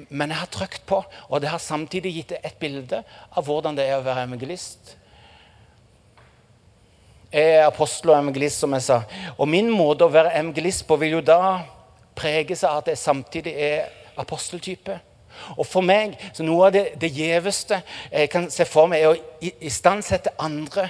[0.10, 3.86] Men jeg har trykt på, og det har samtidig gitt et bilde av hvordan det
[3.88, 4.96] er å være evangelist.
[7.32, 9.02] Jeg er apostel og evangelist, som jeg sa.
[9.38, 11.62] Og min måte å være evangelist på vil jo da
[12.16, 14.98] prege seg av at jeg samtidig er aposteltype.
[15.58, 17.82] Og for meg, så Noe av det, det gjeveste
[18.12, 20.88] jeg kan se for meg, er å istandsette andre,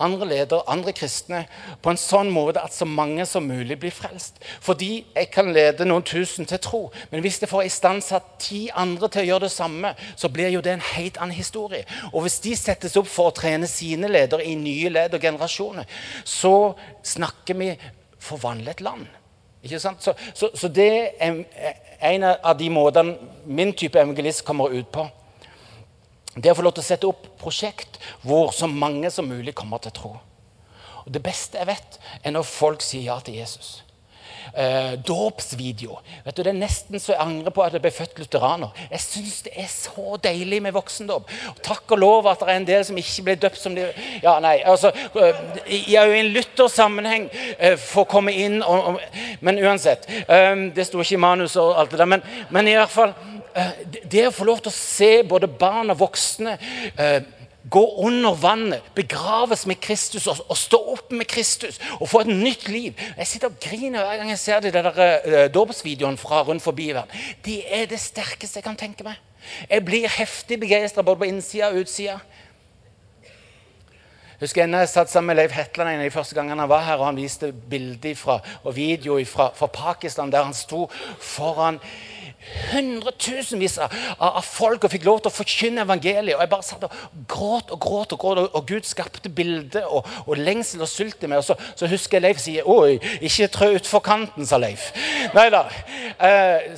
[0.00, 1.42] andre ledere, andre kristne,
[1.82, 4.38] på en sånn måte at så mange som mulig blir frelst.
[4.64, 9.10] Fordi jeg kan lede noen tusen til tro, men hvis jeg får istandsatt ti andre
[9.12, 11.84] til å gjøre det samme, så blir jo det en helt annen historie.
[12.12, 15.88] Og hvis de settes opp for å trene sine ledere i nye ledd og generasjoner,
[16.24, 17.72] så snakker vi
[18.22, 19.06] forvandlet land.
[19.62, 20.02] Ikke sant?
[20.02, 21.42] Så, så, så det er
[22.00, 25.08] en av de måtene min type evangelist kommer ut på.
[26.36, 29.82] Det å få lov til å sette opp prosjekt hvor så mange som mulig kommer
[29.82, 30.14] til å tro.
[31.04, 33.78] Og Det beste jeg vet, er når folk sier ja til Jesus
[34.54, 35.98] eh, dåpsvideo.
[36.24, 38.74] Vet du, Det er nesten så jeg angrer på at jeg ble født lutheraner.
[38.90, 41.30] Jeg syns det er så deilig med voksendåp.
[41.62, 43.88] Takk og lov at det er en del som ikke ble døpt som de
[44.22, 44.92] Ja, nei, altså
[45.66, 47.28] I en Luther-sammenheng
[47.58, 49.00] eh, får komme inn og, og,
[49.40, 50.08] Men uansett.
[50.28, 52.10] Eh, det sto ikke i manus og alt det der.
[52.10, 53.14] Men, men i hvert fall
[53.54, 53.74] eh,
[54.04, 56.56] Det å få lov til å se både barn og voksne
[56.96, 57.20] eh,
[57.70, 62.32] gå under vannet, begraves med Kristus og, og, stå opp med Kristus og få et
[62.32, 62.98] nytt liv.
[63.16, 66.90] Jeg sitter og griner hver gang jeg ser de der uh, dåpsvideoene fra rundt forbi
[66.92, 67.12] verden.
[67.44, 69.18] De er det sterkeste jeg kan tenke meg.
[69.70, 72.18] Jeg blir heftig begeistra både på innsida og utsida.
[74.38, 76.84] Husker jeg, jeg satt sammen med Leif Hetland en av de første gangene han var
[76.86, 80.84] her, og han viste bilder og video fra, fra Pakistan der han sto
[81.18, 81.80] foran
[82.72, 86.36] hundretusenvis av, av, folk og fikk lov til å forkynne evangeliet.
[86.36, 86.96] Og jeg bare satt og
[87.30, 91.30] gråt og gråt, og gråt, og Gud skapte bilde og, og, lengsel og sult i
[91.30, 91.42] meg.
[91.42, 94.90] Og så, så, husker jeg Leif sier 'Oi, ikke trø utfor kanten', sa Leif.
[95.34, 95.64] Nei da.
[96.20, 96.76] Eh,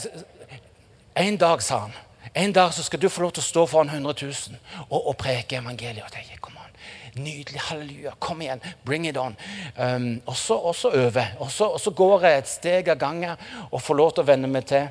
[1.20, 1.92] en dag, sa han,
[2.34, 4.56] en dag så skal du få lov til å stå foran 100 000
[4.88, 6.04] og, og preke evangeliet.
[6.06, 6.70] Og jeg, kom an,
[7.14, 7.60] Nydelig.
[7.60, 8.12] Halleluja.
[8.18, 8.60] Kom igjen.
[8.84, 9.36] Bring it on.
[9.76, 11.26] Um, og så øve.
[11.38, 13.36] Og så går jeg et steg av gangen
[13.70, 14.86] og får lov til å venne meg til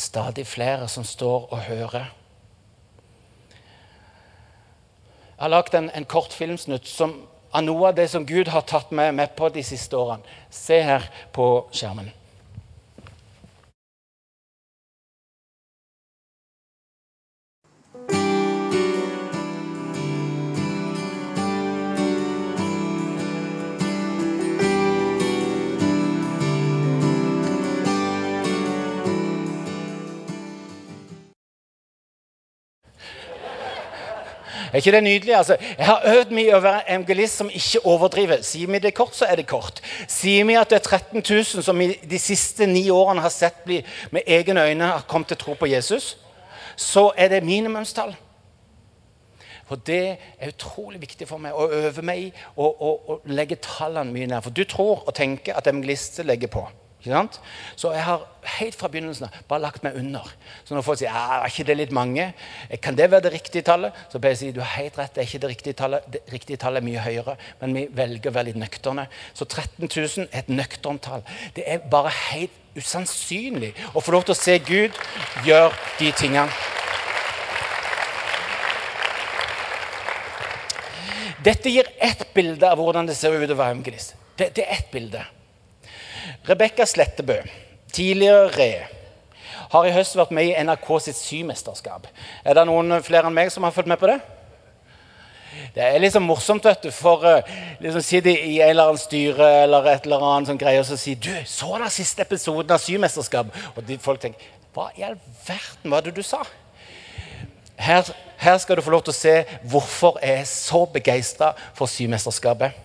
[0.00, 2.12] stadig flere som står og hører.
[5.36, 7.12] Jeg har lagd en, en kort filmsnutt som,
[7.52, 10.24] av noe av det som Gud har tatt meg med på de siste årene.
[10.48, 11.04] Se her
[11.36, 12.08] på skjermen.
[34.72, 35.34] Er ikke det nydelig?
[35.36, 38.42] Altså, jeg har øvd mye å være evangelist som ikke overdriver.
[38.42, 39.80] Sier vi det kort, så er det kort.
[40.08, 43.64] Sier vi at det er 13 000 som vi de siste ni årene har sett
[43.64, 46.16] bli med egne øyne har kommet til tro på Jesus,
[46.76, 48.16] så er det minimumstall.
[49.66, 54.28] For det er utrolig viktig for meg å øve meg i og, legge tallene mye
[54.30, 54.42] ned.
[54.44, 56.62] For du tror og tenker at evangelister legger på.
[57.76, 58.24] Så jeg har
[58.56, 60.26] helt fra begynnelsen bare lagt meg under.
[60.64, 62.28] Så når folk sier ja, er ikke det litt mange,
[62.82, 65.22] kan det være det riktige tallet, så pleier jeg si du har helt rett, det
[65.22, 66.06] er ikke det riktige tallet.
[66.12, 69.08] Det riktige tallet er mye høyere, men vi velger å være litt nøkterne.
[69.34, 71.26] Så 13 000 er et nøkternt tall.
[71.56, 74.96] Det er bare helt usannsynlig å få lov til å se Gud
[75.46, 76.64] gjøre de tingene.
[81.46, 84.16] Dette gir ett bilde av hvordan det ser ut å være evangelist.
[84.36, 85.22] Det, det er ett bilde.
[86.48, 87.40] Rebekka Slettebø,
[87.92, 88.70] tidligere Re,
[89.72, 92.06] har i høst vært med i NRK sitt symesterskap.
[92.44, 94.20] Er det noen flere enn meg som har fulgt med på det?
[95.74, 97.32] Det er liksom morsomt, vet du, for å
[97.82, 100.98] liksom sitte i en eller annen styre eller et eller annet sånn greie og så
[101.00, 103.50] si du, så da siste episoden av Symesterskap?
[103.74, 105.16] Og de, folk tenker Hva i all
[105.46, 106.42] verden var det du sa?
[107.80, 108.08] Her,
[108.40, 109.34] her skal du få lov til å se
[109.68, 112.76] hvorfor jeg er så begeistra for Symesterskapet.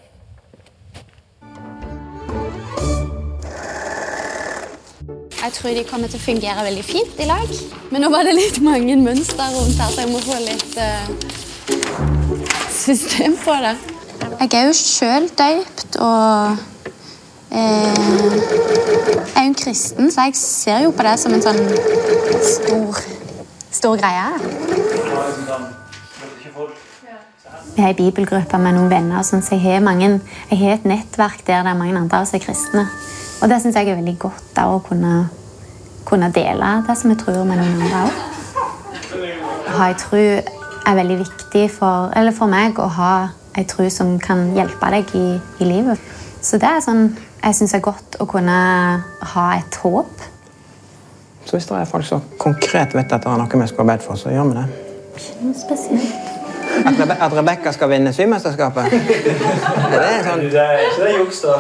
[5.41, 7.53] Jeg tror de kommer til å fungere veldig fint i lag.
[7.89, 11.09] Men nå var det litt mange mønster rundt her, så jeg må få litt uh,
[12.69, 13.73] system på det.
[14.41, 16.61] Jeg er jo sjøl døypt og
[17.51, 17.63] jeg
[19.35, 21.59] er jo kristen, så jeg ser jo på det som en sånn
[22.45, 23.01] stor,
[23.73, 24.27] stor greie.
[27.71, 30.19] Vi er ei bibelgruppe med noen venner, så jeg har, mange,
[30.51, 32.85] jeg har et nettverk der det er mange andre av oss er kristne.
[33.41, 35.25] Og det syns jeg er veldig godt da, å kunne,
[36.05, 38.19] kunne, dele det som jeg tror med noen andre òg.
[39.71, 43.13] Ha ei tro er veldig viktig for, for, meg å ha
[43.57, 45.25] ei tro som kan hjelpe deg i,
[45.61, 46.01] i livet.
[46.41, 47.09] Så det er sånn
[47.41, 48.57] jeg syns er godt å kunne
[49.33, 50.27] ha et håp.
[51.45, 54.05] Så hvis det er folk som konkret vet at det er noe vi skal bedt
[54.05, 54.67] for, så gjør vi det.
[55.17, 56.20] Ikke noe spesielt.
[56.85, 58.83] At, Rebe at Rebekka skal vinne Symesterskapet?
[58.91, 61.55] Det er sånn Det er ikke det juks, da.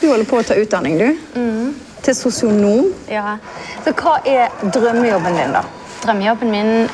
[0.00, 1.08] Du holder på å ta utdanning, du.
[1.40, 1.74] Mm.
[2.06, 2.92] til sosionom.
[3.10, 3.36] Ja.
[3.84, 5.62] Så hva er drømmejobben din, da?
[6.04, 6.88] Drømmejobben min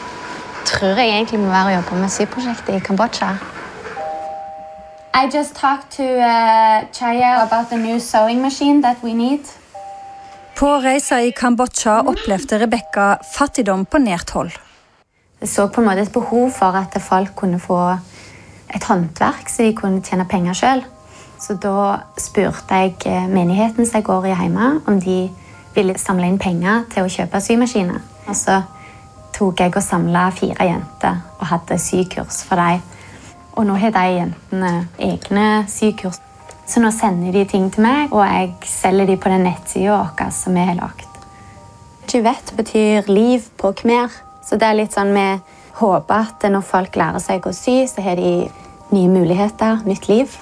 [0.64, 3.34] tror jeg egentlig må være å jobbe med syprosjektet i Kambodsja.
[5.14, 9.44] I just talked to uh, Chaya about the new sewing machine that we need.
[10.56, 14.50] På reisa i Kambodsja opplevde Rebekka fattigdom på nært hold.
[15.40, 17.78] Jeg så på en måte et behov for at folk kunne få
[18.74, 20.84] et håndverk så de kunne tjene penger sjøl.
[21.42, 25.24] Så da spurte jeg eh, menigheten som jeg går i hjemme, om de
[25.74, 27.98] ville samle inn penger til å kjøpe symaskiner.
[28.28, 28.60] Og så
[29.34, 32.84] tok jeg og samla fire jenter og hadde sykurs for dem.
[33.56, 36.20] Og nå har de jentene egne sykurs.
[36.66, 40.30] Så nå sender de ting til meg, og jeg selger de på den nettsida vår
[40.34, 41.08] som vi har lagd.
[42.08, 44.12] Chivet betyr liv på khmer.
[44.44, 45.26] Så det er litt sånn vi
[45.78, 48.50] håper at når folk lærer seg å sy, så har de
[48.92, 50.34] nye muligheter, nytt liv.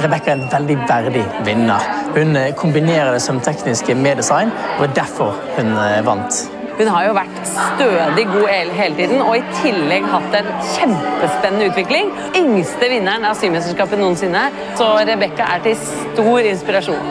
[0.00, 1.90] Rebekka er en veldig verdig vinner.
[2.16, 6.59] Hun eh, kombinerer det som tekniske med design, og det er derfor hun eh, vant.
[6.80, 12.08] Hun har jo vært stødig god hele tiden, og i tillegg hatt en kjempespennende utvikling.
[12.40, 14.46] Yngste vinneren av symesterskapet noensinne,
[14.80, 17.10] så Rebekka er til stor inspirasjon.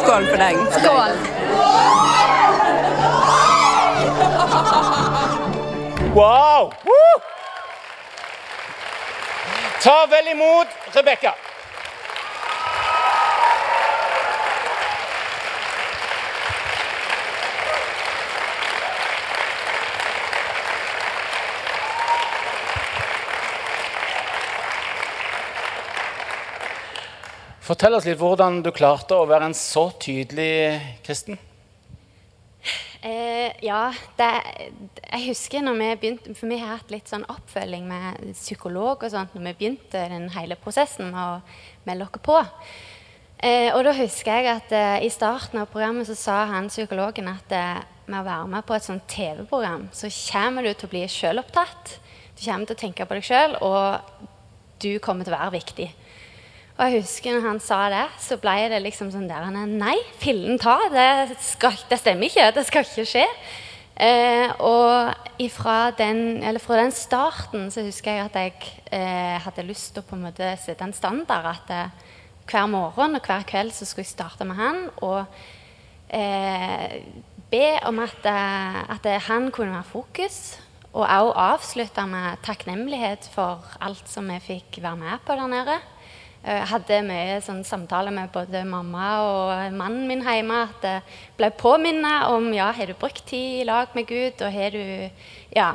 [0.00, 0.56] Skål for deg.
[0.78, 1.12] Skål!
[6.16, 6.72] Wow!
[6.88, 7.14] Woo!
[9.84, 11.36] Ta vel imot Rebekka.
[27.64, 31.38] Fortell oss litt hvordan du klarte å være en så tydelig kristen.
[33.00, 33.86] Eh, ja,
[34.18, 34.28] det,
[35.00, 39.12] jeg husker når vi begynte For vi har hatt litt sånn oppfølging med psykolog og
[39.12, 42.36] sånt når vi begynte den hele prosessen med å melde oss på.
[43.40, 47.32] Eh, og da husker jeg at eh, i starten av programmet så sa han psykologen
[47.32, 50.92] at eh, med å være med på et sånt TV-program, så kommer du til å
[50.92, 51.98] bli sjølopptatt.
[52.36, 54.24] Du kommer til å tenke på deg sjøl, og
[54.84, 55.92] du kommer til å være viktig.
[56.74, 60.58] Og jeg husker når han sa det, så ble det liksom sånn der Nei, fillen
[60.58, 62.48] ta, det, skal, det stemmer ikke.
[62.56, 63.28] Det skal ikke skje.
[63.94, 69.92] Eh, og ifra den, fra den starten så husker jeg at jeg eh, hadde lyst
[69.94, 71.46] til å på en måte sette en standard.
[71.52, 72.10] At eh,
[72.50, 75.22] hver morgen og hver kveld så skulle jeg starte med han og
[76.10, 76.98] eh,
[77.54, 80.42] be om at, eh, at han kunne være fokus.
[80.90, 85.82] Og også avslutte med takknemlighet for alt som vi fikk være med på der nede.
[86.44, 90.66] Jeg hadde mye sånn, samtaler med både mamma og mannen min hjemme.
[90.68, 91.02] At jeg
[91.38, 95.08] ble påminnet om ja, har du brukt tid i lag med Gud, og har du
[95.56, 95.70] ja,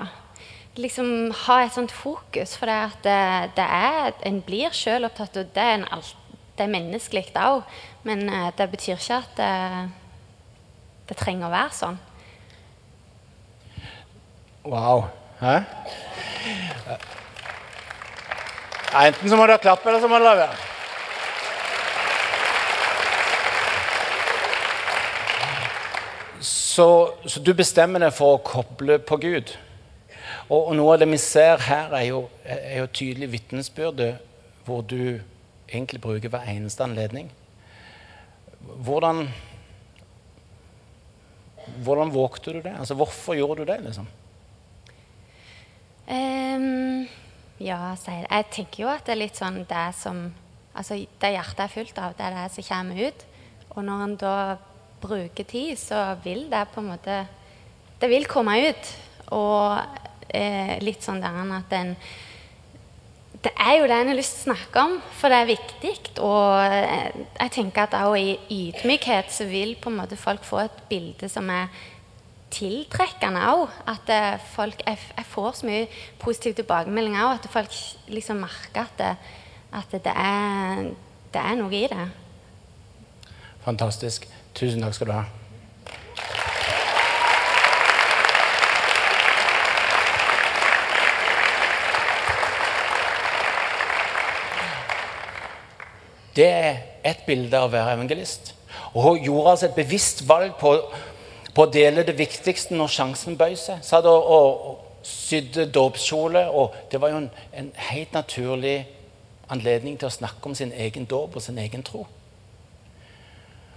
[0.78, 2.54] liksom ha et sånt fokus.
[2.54, 5.88] For det, at det, det er, en blir selv opptatt, og det er,
[6.60, 7.66] er menneskelig òg.
[8.06, 9.54] Men det betyr ikke at det,
[11.10, 11.98] det, trenger å være sånn.
[14.70, 15.08] Wow.
[15.42, 15.64] Hæ?
[18.90, 20.58] Enten så må dere klappe, eller så må dere la være.
[26.42, 26.88] Så,
[27.28, 29.54] så, du bestemmer deg for å koble på Gud.
[30.48, 34.14] Og, og noe av det vi ser her, er jo, er jo tydelig vitnesbyrde
[34.66, 35.20] hvor du
[35.70, 37.30] egentlig bruker hver eneste anledning.
[38.86, 39.28] Hvordan
[41.86, 42.72] Hvordan vågte du det?
[42.80, 43.84] Altså, Hvorfor gjorde du det?
[43.86, 44.08] liksom?
[46.10, 47.06] Um
[47.60, 48.30] ja, sier det.
[48.32, 50.30] Jeg tenker jo at det er litt sånn det som
[50.80, 53.24] Altså, det hjertet er fullt av, det er det som kommer ut.
[53.74, 54.36] Og når en da
[55.02, 57.18] bruker tid, så vil det på en måte
[58.00, 58.92] Det vil komme ut.
[59.36, 59.76] Og
[60.30, 61.96] eh, litt sånn der at en
[63.40, 65.94] det er jo det en har lyst til å snakke om, for det er viktig.
[66.28, 70.66] Og eh, jeg tenker at også i ydmykhet så vil på en måte folk få
[70.66, 71.72] et bilde som er
[72.54, 73.68] tiltrekkende òg.
[73.90, 75.88] At eh, folk jeg, jeg, får så mye
[76.22, 77.40] positiv tilbakemeldinger òg.
[77.40, 77.76] At folk
[78.12, 79.16] liksom merker at, det,
[79.74, 80.88] at det, er,
[81.34, 82.08] det er noe i det.
[83.66, 84.30] Fantastisk.
[84.56, 85.28] Tusen takk skal du ha.
[96.40, 98.54] Det er et bilde av å være evangelist.
[98.94, 100.72] Og hun gjorde altså et bevisst valg på
[101.56, 103.82] på å dele det viktigste når sjansen bøy seg.
[103.86, 108.78] Satt og, og, og sydde dåpskjole, og det var jo en, en, helt naturlig
[109.50, 112.06] anledning til å snakke om sin egen dåp og sin egen tro.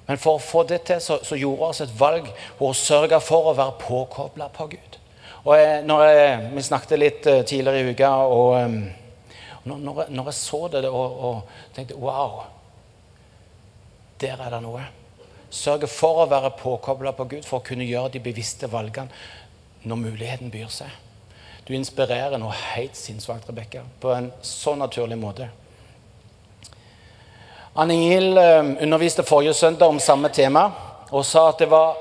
[0.08, 2.26] Men for å få det til, så, så gjorde vi et valg
[2.58, 4.98] hvor hun sørga for å være påkobla på Gud.
[5.42, 8.58] Og jeg, når jeg, Vi snakket litt uh, tidligere i uka, og
[9.64, 12.42] når, når, jeg, når, jeg, så det og, og tenkte Wow!
[14.22, 14.84] der er det noe.
[15.52, 19.12] Sørge for å være påkobla på Gud for å kunne gjøre de bevisste valgene
[19.84, 20.88] når muligheten byr seg.
[21.66, 25.50] Du inspirerer noe helt sinnssvakt, Rebekka, på en så naturlig måte.
[27.78, 30.66] Anne Ingil eh, underviste forrige søndag om samme tema
[31.12, 31.96] og sa at det var,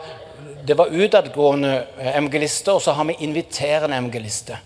[0.68, 1.74] det var utadgående
[2.14, 4.60] evangelister, og så har vi inviterende evangelister.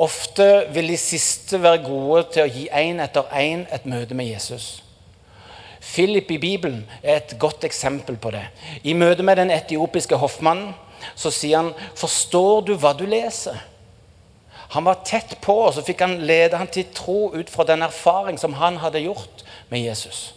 [0.00, 4.30] Ofte vil de siste være gode til å gi én etter én et møte med
[4.30, 4.78] Jesus.
[5.80, 8.44] Philip i Bibelen er et godt eksempel på det.
[8.84, 10.74] I møte med den etiopiske hoffmannen
[11.16, 13.60] så sier han 'Forstår du hva du leser?'
[14.70, 17.82] Han var tett på, og så fikk han lede han til tro ut fra den
[17.82, 20.34] erfaring som han hadde gjort med Jesus.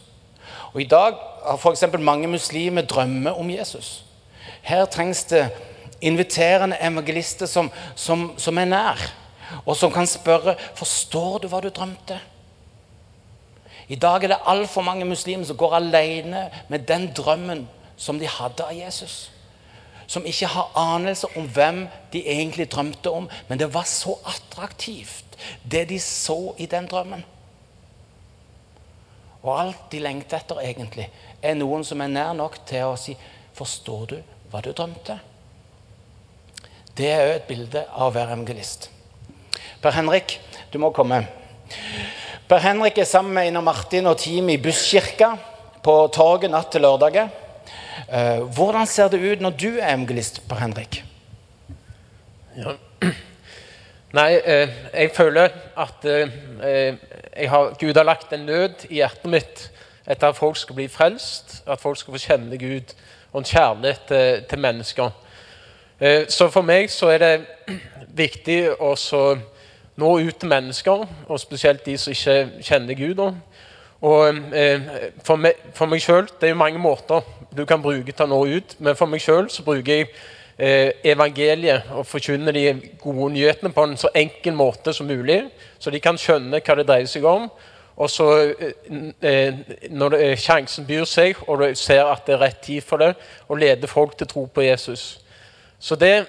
[0.74, 1.14] Og I dag
[1.46, 1.84] har f.eks.
[2.00, 4.04] mange muslimer drømmer om Jesus.
[4.62, 5.50] Her trengs det
[6.02, 9.14] inviterende evangelister som, som, som er nær,
[9.66, 12.18] og som kan spørre forstår du hva du drømte.
[13.94, 17.68] I dag er det altfor mange muslimer som går alene med den drømmen
[17.98, 19.28] som de hadde av Jesus.
[20.08, 23.28] Som ikke har anelse om hvem de egentlig drømte om.
[23.48, 25.38] Men det var så attraktivt,
[25.72, 27.22] det de så i den drømmen.
[29.44, 31.10] Og alt de lengter etter, egentlig,
[31.44, 33.18] er noen som er nær nok til å si
[33.54, 34.16] Forstår du
[34.50, 35.20] hva du drømte?
[36.98, 38.88] Det er òg et bilde av å være evangelist.
[39.84, 40.40] Per Henrik,
[40.74, 41.22] du må komme.
[42.50, 45.34] Per Henrik er sammen med Einar Martin og teamet i Busskirka
[45.84, 47.24] på torget natt til lørdag.
[48.56, 51.04] Hvordan ser det ut når du er evangelist, Per Henrik?
[52.58, 52.76] Ja.
[54.14, 55.50] Nei, eh, jeg føler
[55.80, 57.00] at eh,
[57.50, 59.64] har, Gud har lagt en nød i hjertet mitt
[60.06, 62.94] etter at folk skal bli frelst, at folk skal få kjenne Gud
[63.32, 65.10] og en kjærlighet til, til mennesker.
[65.98, 67.34] Eh, så for meg så er det
[68.24, 68.94] viktig å
[69.96, 73.20] nå ut til mennesker, og spesielt de som ikke kjenner Gud.
[74.02, 74.82] Og eh,
[75.24, 77.22] For meg, for meg selv, Det er jo mange måter
[77.58, 80.08] du kan bruke til å nå ut, men for meg sjøl bruker jeg
[80.58, 82.64] eh, evangeliet og forkynner de
[83.02, 85.44] gode nyhetene på en så enkel måte som mulig,
[85.80, 87.46] så de kan skjønne hva det dreier seg om.
[87.94, 88.54] Og så,
[89.22, 89.54] eh,
[89.90, 93.14] når det, sjansen byr seg, og du ser at det er rett tid for det,
[93.48, 95.23] å lede folk til tro på Jesus.
[95.84, 96.28] Så det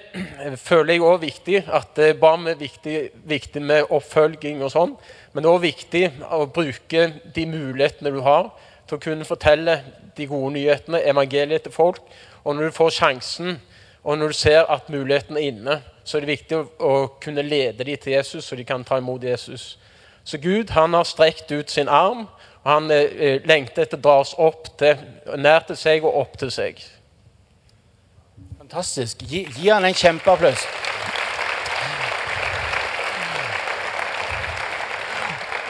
[0.59, 1.61] føler jeg òg viktig.
[1.71, 4.95] At det er viktig, viktig med oppfølging og sånn.
[5.31, 8.49] Men det er òg viktig å bruke de mulighetene du har
[8.85, 9.77] til å kunne fortelle
[10.17, 12.03] de gode nyhetene, evangeliet til folk.
[12.43, 13.55] Og når du får sjansen,
[14.03, 16.93] og når du ser at muligheten er inne, så er det viktig å, å
[17.23, 19.77] kunne lede dem til Jesus, så de kan ta imot Jesus.
[20.23, 22.27] Så Gud han har strekt ut sin arm,
[22.65, 24.99] og han eh, lengter etter å dra oss opp til,
[25.37, 26.83] nær til seg og opp til seg.
[28.65, 29.19] Fantastisk.
[29.29, 30.63] Gi, gi han en kjempeapplaus.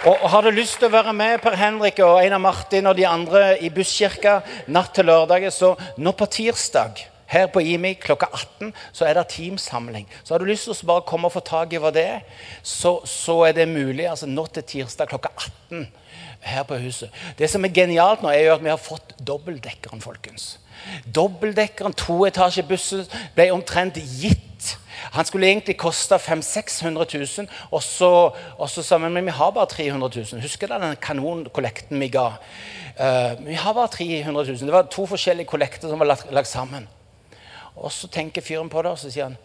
[0.07, 3.03] Og Har du lyst til å være med Per Henrik og Einar Martin og de
[3.09, 4.37] andre i Busskirka
[4.71, 7.03] natt til lørdag, så nå på tirsdag
[7.35, 10.07] her på IMI klokka 18 så er det teamsamling.
[10.23, 12.43] Så har du lyst til å bare komme og få tak i hva det er,
[12.63, 14.07] så, så er det mulig.
[14.07, 15.89] altså Nå til tirsdag klokka 18
[16.47, 17.11] her på huset.
[17.35, 20.53] Det som er genialt nå, er jo at vi har fått dobbeltdekkeren, folkens.
[21.15, 23.05] Dobbeltdekkeren, toetasjebussen,
[23.35, 24.41] ble omtrent gitt.
[25.15, 29.69] Han skulle egentlig koste 500 000-600 000, og så, sa vi men vi har bare
[29.71, 30.41] 300 000.
[30.41, 32.27] Husker du den kanonkollekten vi ga?
[32.95, 34.57] Uh, vi har bare 300 000.
[34.57, 36.87] Det var to forskjellige kollekter som var lagt, lagt sammen.
[37.75, 39.39] Og så tenker fyren på det, og så sier han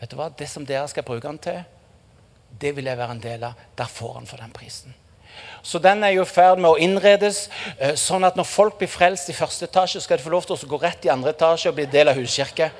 [0.00, 1.62] vet du hva, det som dere skal bruke den til,
[2.60, 3.60] det vil jeg være en del av.
[3.78, 4.94] Der får han for den prisen.
[5.62, 8.90] Så den er jo i ferd med å innredes, eh, sånn at når folk blir
[8.90, 11.70] frelst i første etasje, skal de få lov til å gå rett i andre etasje
[11.70, 12.70] og bli del av huskirke.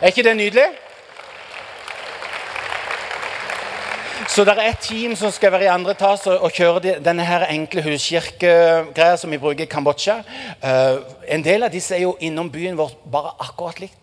[0.00, 0.68] Er ikke det nydelig?
[4.30, 7.48] Så det er et team som skal være i andre etasje og kjøre denne her
[7.50, 10.20] enkle huskirkegreia som vi bruker i Kambodsja.
[10.62, 13.99] Uh, en del av disse er jo innom byen vår bare akkurat likt.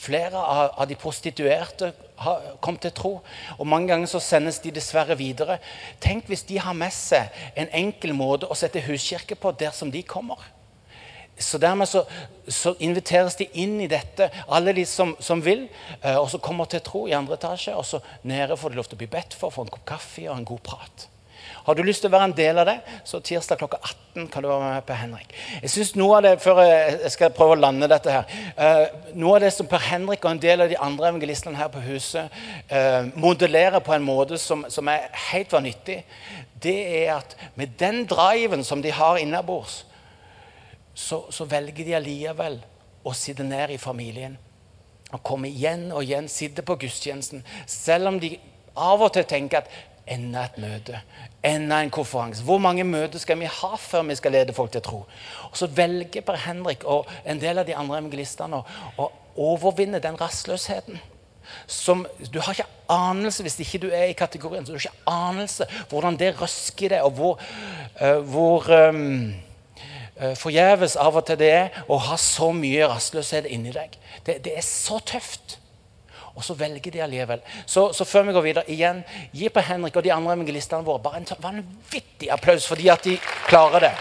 [0.00, 1.92] Flere av, av de prostituerte
[2.22, 3.12] har kommet til tro.
[3.58, 5.58] Og mange ganger så sendes de dessverre videre.
[6.00, 9.92] Tenk hvis de har med seg en enkel måte å sette huskirke på der som
[9.92, 10.40] de kommer.
[11.38, 12.06] Så dermed så,
[12.48, 15.66] så inviteres de inn i dette, alle de som, som vil,
[16.00, 17.74] eh, og så kommer til tro i andre etasje.
[17.76, 20.24] Og så nede får de lov til å bli bedt for, få en kopp kaffe
[20.30, 21.08] og en god prat.
[21.66, 24.44] Har du lyst til å være en del av det, så tirsdag klokka 18 kan
[24.44, 25.32] du være med Per Henrik.
[25.64, 29.34] Jeg synes noe av det, Før jeg skal prøve å lande dette her uh, Noe
[29.36, 32.30] av det som Per Henrik og en del av de andre evangelistene her på huset
[32.70, 35.98] uh, modellerer på en måte som, som er helt vanvittig,
[36.62, 39.82] det er at med den driven som de har innabords,
[40.94, 42.60] så, så velger de allikevel
[43.06, 44.38] å sitte ned i familien.
[45.10, 47.44] Og komme igjen og igjen, sitte på gudstjenesten.
[47.66, 48.36] Selv om de
[48.76, 51.00] av og til tenker at enda et møte,
[51.44, 52.44] enda en konferanse.
[52.46, 55.04] Hvor mange møter skal vi ha før vi skal lede folk til tro?
[55.50, 58.62] Og Så velger Per Henrik og en del av de andre evangelistene
[58.98, 61.00] å, overvinne den rastløsheten.
[61.66, 65.10] Som, du har ikke anelse hvis ikke du er i kategorien, så du har ikke
[65.12, 67.44] anelse hvordan det røsker i deg, og hvor,
[68.00, 69.34] uh, hvor um,
[70.16, 73.94] uh, forgjeves av og til det er å ha så mye rastløshet inni deg.
[74.26, 75.58] Det, det er så tøft.
[76.36, 77.40] Og så velger de allikevel.
[77.66, 79.00] Så, så før vi går videre, igjen,
[79.32, 83.16] gi på Henrik og de andre evangelistene våre bare en vanvittig applaus fordi at de
[83.48, 83.94] klarer det.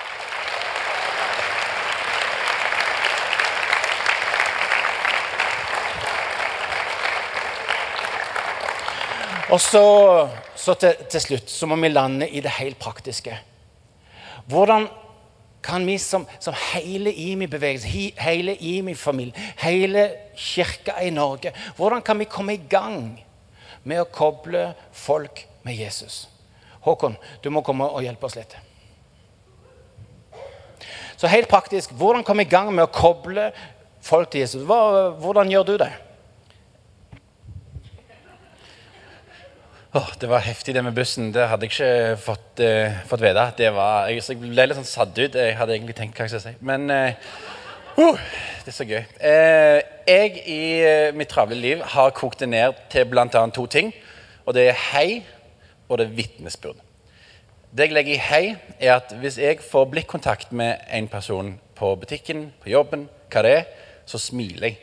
[9.53, 9.85] Og så,
[10.57, 13.37] så til, til slutt så må vi lande i det helt praktiske.
[14.49, 14.89] Hvordan
[15.63, 17.87] kan vi som, som hele IMI-bevegelse,
[18.19, 23.17] hele IMI-familie, hele kirka i Norge Hvordan kan vi komme i gang
[23.83, 26.25] med å koble folk med Jesus?
[26.85, 28.55] Håkon, du må komme og hjelpe oss litt.
[31.17, 33.49] Så helt praktisk, hvordan komme i gang med å koble
[34.05, 34.65] folk til Jesus?
[34.67, 35.93] Hva, hvordan gjør du det?
[39.95, 41.29] Oh, det var heftig, det med bussen.
[41.31, 43.45] Det hadde jeg ikke fått, uh, fått vite.
[43.61, 45.37] Det var, jeg, jeg, ble litt sånn satt ut.
[45.39, 46.65] Jeg hadde egentlig tenkt hva jeg skulle si.
[46.67, 47.29] Men uh,
[47.97, 48.19] uh,
[48.65, 49.03] det er så gøy.
[49.19, 50.61] Eh, jeg i
[51.13, 53.27] mitt travle liv har kokt det ned til bl.a.
[53.27, 53.93] to ting.
[54.45, 55.23] Og det er hei,
[55.89, 56.81] og det er vitnesbyrd.
[57.75, 58.43] Det jeg legger i hei,
[58.79, 63.51] er at hvis jeg får blikkontakt med en person på butikken, på jobben, hva det
[63.51, 63.65] er,
[64.05, 64.77] så smiler jeg.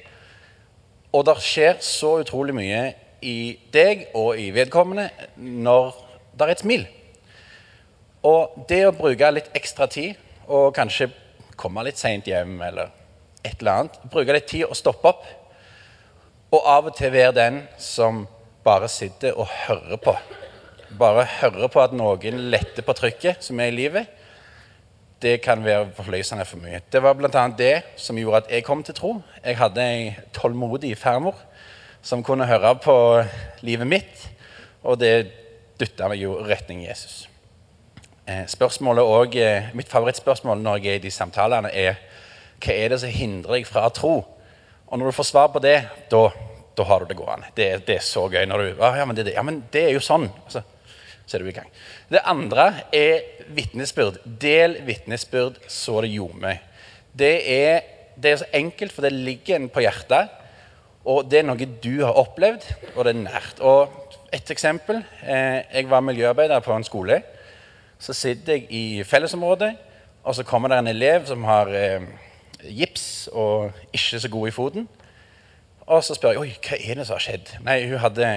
[1.13, 2.83] Og det skjer så utrolig mye
[3.23, 5.95] i deg og i vedkommende når
[6.33, 6.87] det er et smil.
[8.23, 10.15] Og det å bruke litt ekstra tid,
[10.47, 11.11] og kanskje
[11.57, 12.91] komme litt seint hjem eller
[13.43, 15.26] et eller annet Bruke litt tid og stoppe opp.
[16.53, 18.26] Og av og til være den som
[18.64, 20.14] bare sitter og hører på.
[20.99, 24.18] Bare hører på at noen letter på trykket som er i livet.
[25.22, 26.82] Det kan være forløsende for mye.
[26.93, 27.47] Det var bl.a.
[27.59, 29.12] det som gjorde at jeg kom til tro.
[29.45, 31.38] Jeg hadde ei tålmodig farmor
[32.03, 32.95] som kunne høre på
[33.62, 34.24] livet mitt,
[34.82, 35.30] og det
[35.78, 37.28] dytta meg jo retning Jesus.
[38.26, 41.95] Eh, spørsmålet og, eh, Mitt favorittspørsmål når jeg er i de samtalene, er
[42.63, 44.15] hva er det som hindrer deg fra å tro?
[44.87, 45.79] Og når du får svar på det,
[46.13, 46.23] da,
[46.77, 47.49] da har du det gående.
[47.57, 48.45] Det, det, er så gøy.
[48.49, 50.29] når du, ja men, det, ja, men det, er jo sånn.
[50.45, 50.63] Altså,
[51.27, 51.71] så er du i gang.
[52.13, 54.21] Det andre er vitnesbyrd.
[54.25, 56.61] Del vitnesbyrd så det ljomer.
[57.13, 57.35] Det
[58.23, 60.33] det er så enkelt, for det ligger en på hjertet.
[61.09, 63.63] Og det er noe du har opplevd, og det er nært.
[63.65, 63.91] Og
[64.33, 65.03] et eksempel.
[65.23, 67.23] Eh, jeg var miljøarbeider på en skole.
[67.99, 69.73] Så sitter jeg i fellesområdet,
[70.25, 72.07] og så kommer det en elev som har eh,
[72.63, 74.89] gips og ikke så god i foten.
[75.87, 77.55] Og så spør jeg oi, hva er det som har skjedd.
[77.67, 78.33] Nei, hun hadde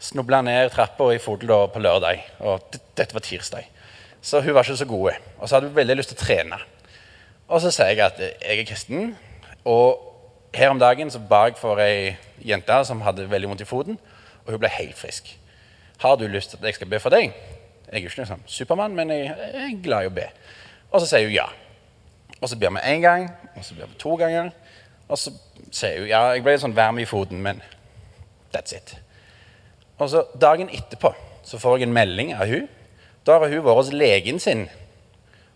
[0.00, 2.22] snubla ned trappa i Fodel på lørdag.
[2.40, 3.68] Og dette var tirsdag.
[4.22, 5.18] Så hun var ikke så god.
[5.38, 6.60] Og så hadde hun veldig lyst til å trene.
[7.50, 9.16] Og så sier jeg at jeg er kristen.
[9.64, 10.06] og
[10.54, 13.98] her om dagen så ba jeg for ei jente som hadde veldig vondt i foten,
[14.44, 15.28] og hun ble helt frisk.
[16.02, 17.30] Har du lyst til at jeg skal be for deg?
[17.86, 20.26] Jeg er ikke liksom Supermann, men jeg, jeg er glad i å be.
[20.90, 21.46] Og så sier hun ja.
[22.40, 24.50] Og så ber vi én gang, og så ber vi to ganger.
[25.08, 25.32] Og så
[25.72, 27.62] sier hun ja, jeg ble litt sånn varm i foten, men
[28.54, 28.94] that's it.
[29.98, 31.12] Og så dagen etterpå
[31.44, 32.68] så får jeg en melding av hun.
[33.26, 34.68] Da har hun vært hos legen sin.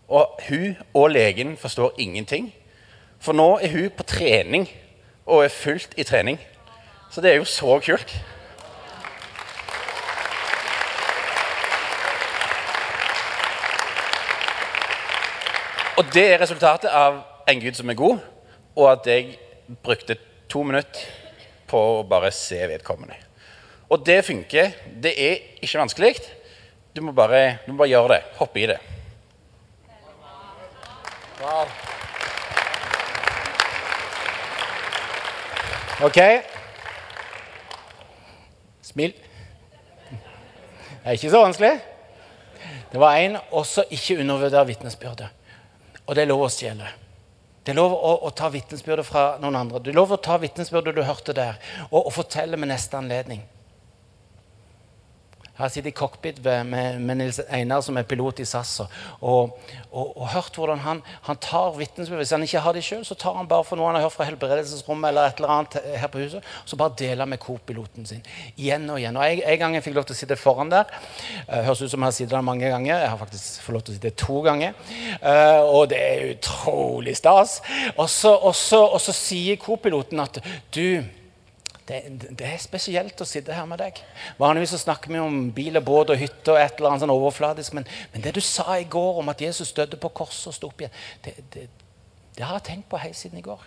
[0.07, 2.51] Og hun og legen forstår ingenting.
[3.19, 4.67] For nå er hun på trening
[5.25, 6.37] og er fullt i trening.
[7.11, 8.11] Så det er jo så kult.
[15.95, 18.17] Og det er resultatet av en Gud som er god,
[18.75, 19.37] og at jeg
[19.83, 20.17] brukte
[20.51, 21.05] to minutter
[21.71, 23.15] på å bare se vedkommende.
[23.87, 24.73] Og det funker.
[25.03, 26.17] Det er ikke vanskelig.
[26.95, 28.19] Du må bare, du må bare gjøre det.
[28.41, 28.77] Hoppe i det.
[31.39, 31.71] Wow.
[36.09, 36.19] Ok.
[38.83, 39.15] Smil.
[40.11, 41.73] Det er ikke så vanskelig.
[42.91, 45.31] Det var en også ikke undervurder vitnesbyrdet.
[46.05, 46.91] Og det er lov å stjele.
[47.65, 49.81] Det er lov å, å ta vitnesbyrdet fra noen andre.
[49.81, 51.57] Det er lov å ta vitnesbyrdet du hørte der,
[51.89, 53.41] og, og fortelle med neste anledning.
[55.55, 58.73] Her sitter i cockpit med, med Nils Einar, som er pilot i SAS,
[59.21, 59.53] og,
[59.91, 62.19] og, og hørt hvordan han, han tar vitnesbyrd.
[62.19, 64.17] Hvis han ikke har det sjøl, så tar han bare for noe han har hørt
[64.17, 68.23] fra helbredelsesrommet eller et eller annet her på huset, så bare deler med co-piloten sin.
[68.57, 69.15] Igjen og igjen.
[69.15, 70.91] Og jeg, En gang jeg fikk lov til å sitte foran der.
[71.47, 72.93] Uh, høres ut som jeg har sittet der mange ganger.
[73.05, 74.75] Jeg har faktisk fått lov til å sitte to ganger.
[75.23, 77.61] Uh, og det er utrolig stas.
[77.95, 80.43] Og så, sier co-piloten at
[80.75, 80.99] du
[81.87, 81.99] det,
[82.39, 83.99] det, er spesielt å sitte her med deg.
[84.39, 87.13] Vanligvis så snakker vi om bil og båt og hytte og et eller annet sånn
[87.13, 87.75] overfladisk.
[87.77, 90.71] Men, men, det du sa i går om at Jesus døde på korset og sto
[90.71, 90.95] opp igjen,
[91.27, 91.67] det, det,
[92.37, 93.61] det, har jeg tenkt på helt siden i går.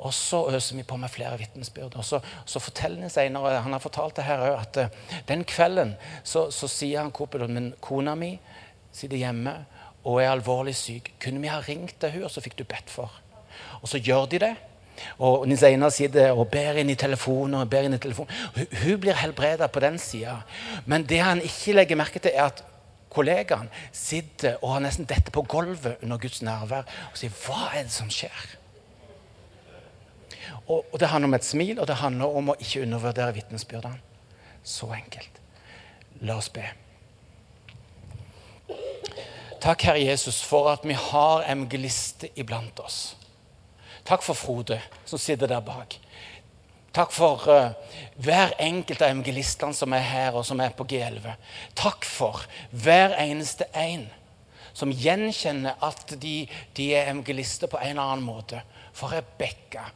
[0.00, 1.98] Og så øser vi på med flere vitnesbyrd.
[2.00, 5.92] Og så, så forteller han senere, han har fortalt det her at uh, den kvelden
[6.24, 8.38] så, så sier han Kopedon, men kona mi
[8.96, 9.58] sitter hjemme
[10.00, 11.12] og er alvorlig syk.
[11.20, 13.12] Kunne vi ha ringt til henne, og så fikk du bedt for?
[13.82, 14.54] Og så gjør de det.
[15.18, 17.60] Og Nils Einar sitter og ber inn i telefonen.
[17.60, 18.32] og ber inn i telefonen.
[18.82, 20.40] Hun blir helbreda på den sida.
[20.86, 22.64] Men det han ikke legger merke til, er at
[23.10, 27.82] kollegaen sitter og har nesten dette på gulvet under Guds nærvær og sier 'Hva er
[27.82, 28.56] det som skjer?'
[30.66, 33.98] Og, og Det handler om et smil, og det handler om å ikke undervurdere vitnesbyrdene.
[34.62, 35.40] Så enkelt.
[36.20, 36.64] La oss be.
[39.60, 43.16] Takk, Herre Jesus, for at vi har evangelister iblant oss.
[44.10, 45.94] Takk for Frode, som sitter der bak.
[46.90, 47.76] Takk for uh,
[48.18, 51.28] hver enkelt av evangelistene som er her, og som er på G11.
[51.78, 52.42] Takk for
[52.74, 54.08] hver eneste en
[54.74, 56.42] som gjenkjenner at de,
[56.74, 58.64] de er evangelister på en eller annen måte.
[58.98, 59.86] For Rebekka,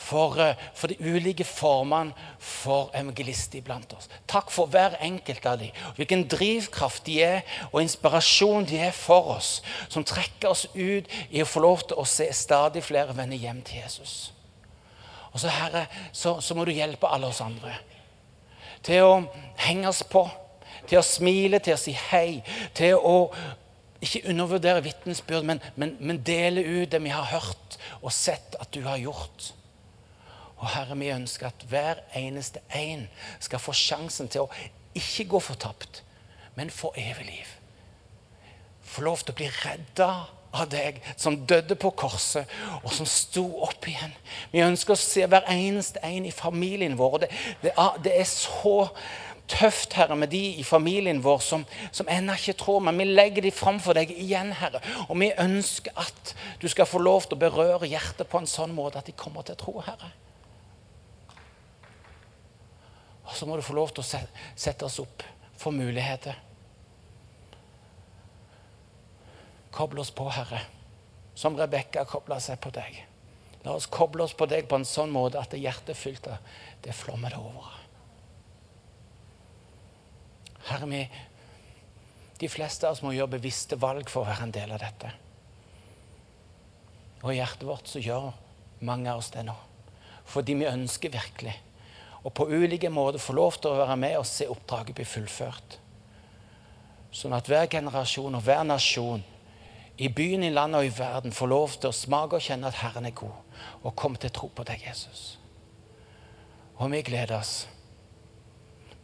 [0.00, 4.08] for, eh, for, de ulike formene for evangelister iblant oss.
[4.30, 5.76] Takk for hver enkelt av dem.
[5.98, 7.40] Hvilken drivkraft de er,
[7.72, 9.60] og inspirasjon de er for oss.
[9.88, 13.62] Som trekker oss ut i å få lov til å se stadig flere vende hjem
[13.66, 14.32] til Jesus.
[15.30, 17.76] Og så, Herre, så, så må du hjelpe alle oss andre
[18.86, 19.16] til å
[19.60, 20.24] henge oss på.
[20.88, 22.40] Til å smile, til å si hei.
[22.76, 23.28] Til å
[24.00, 28.72] ikke undervurdere vitnesbyrd, men, men, men dele ut det vi har hørt og sett at
[28.72, 29.50] du har gjort.
[30.60, 33.06] Og Herre, vi ønsker at hver eneste en
[33.40, 34.50] skal få sjansen til å
[34.96, 36.02] ikke gå fortapt,
[36.56, 37.54] men få evig liv.
[38.84, 40.10] Få lov til å bli redda
[40.50, 42.48] av deg som døde på korset,
[42.82, 44.12] og som sto opp igjen.
[44.52, 47.20] Vi ønsker å se hver eneste en i familien vår.
[47.22, 47.32] Det,
[47.62, 48.90] det, er, det er så
[49.50, 53.46] tøft, Herre, med de i familien vår som, som ennå ikke tror, men vi legger
[53.46, 54.82] de fram for deg igjen, Herre.
[55.08, 58.74] Og vi ønsker at du skal få lov til å berøre hjertet på en sånn
[58.76, 60.12] måte at de kommer til å tro, Herre.
[63.30, 64.24] Og så må du få lov til å
[64.58, 65.22] sette oss opp
[65.60, 66.34] for muligheter.
[69.70, 70.64] Koble oss på, Herre,
[71.38, 73.04] som Rebekka kobla seg på deg.
[73.62, 76.42] La oss koble oss på deg på en sånn måte at det hjertet fylt av
[76.82, 77.76] det flommer det over.
[80.72, 81.04] Herre, vi,
[82.40, 85.14] de fleste av oss må gjøre bevisste valg for å være en del av dette.
[87.22, 88.32] Og i hjertet vårt så gjør
[88.88, 89.54] mange av oss det nå.
[90.30, 91.54] Fordi vi ønsker virkelig
[92.22, 95.78] og på ulike måter få lov til å være med og se oppdraget bli fullført.
[97.10, 99.24] Sånn at hver generasjon og hver nasjon
[100.00, 102.78] i byen, i landet og i verden får lov til å smake og kjenne at
[102.80, 103.36] Herren er god,
[103.82, 105.34] og komme til å tro på deg, Jesus.
[106.80, 107.66] Og vi gleder oss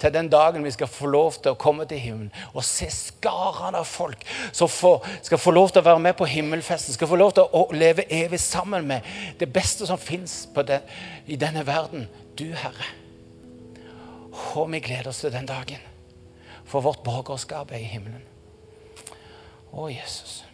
[0.00, 3.80] til den dagen vi skal få lov til å komme til himmelen og se skarene
[3.80, 7.32] av folk som skal få lov til å være med på himmelfesten, skal få lov
[7.36, 9.08] til å leve evig sammen med
[9.40, 10.44] det beste som fins
[11.26, 12.08] i denne verden.
[12.36, 13.05] Du, Herre.
[14.56, 15.82] Og vi gleder oss til den dagen.
[16.66, 18.24] For vårt borgerskap er i himmelen.
[19.72, 20.45] Å, Jesus.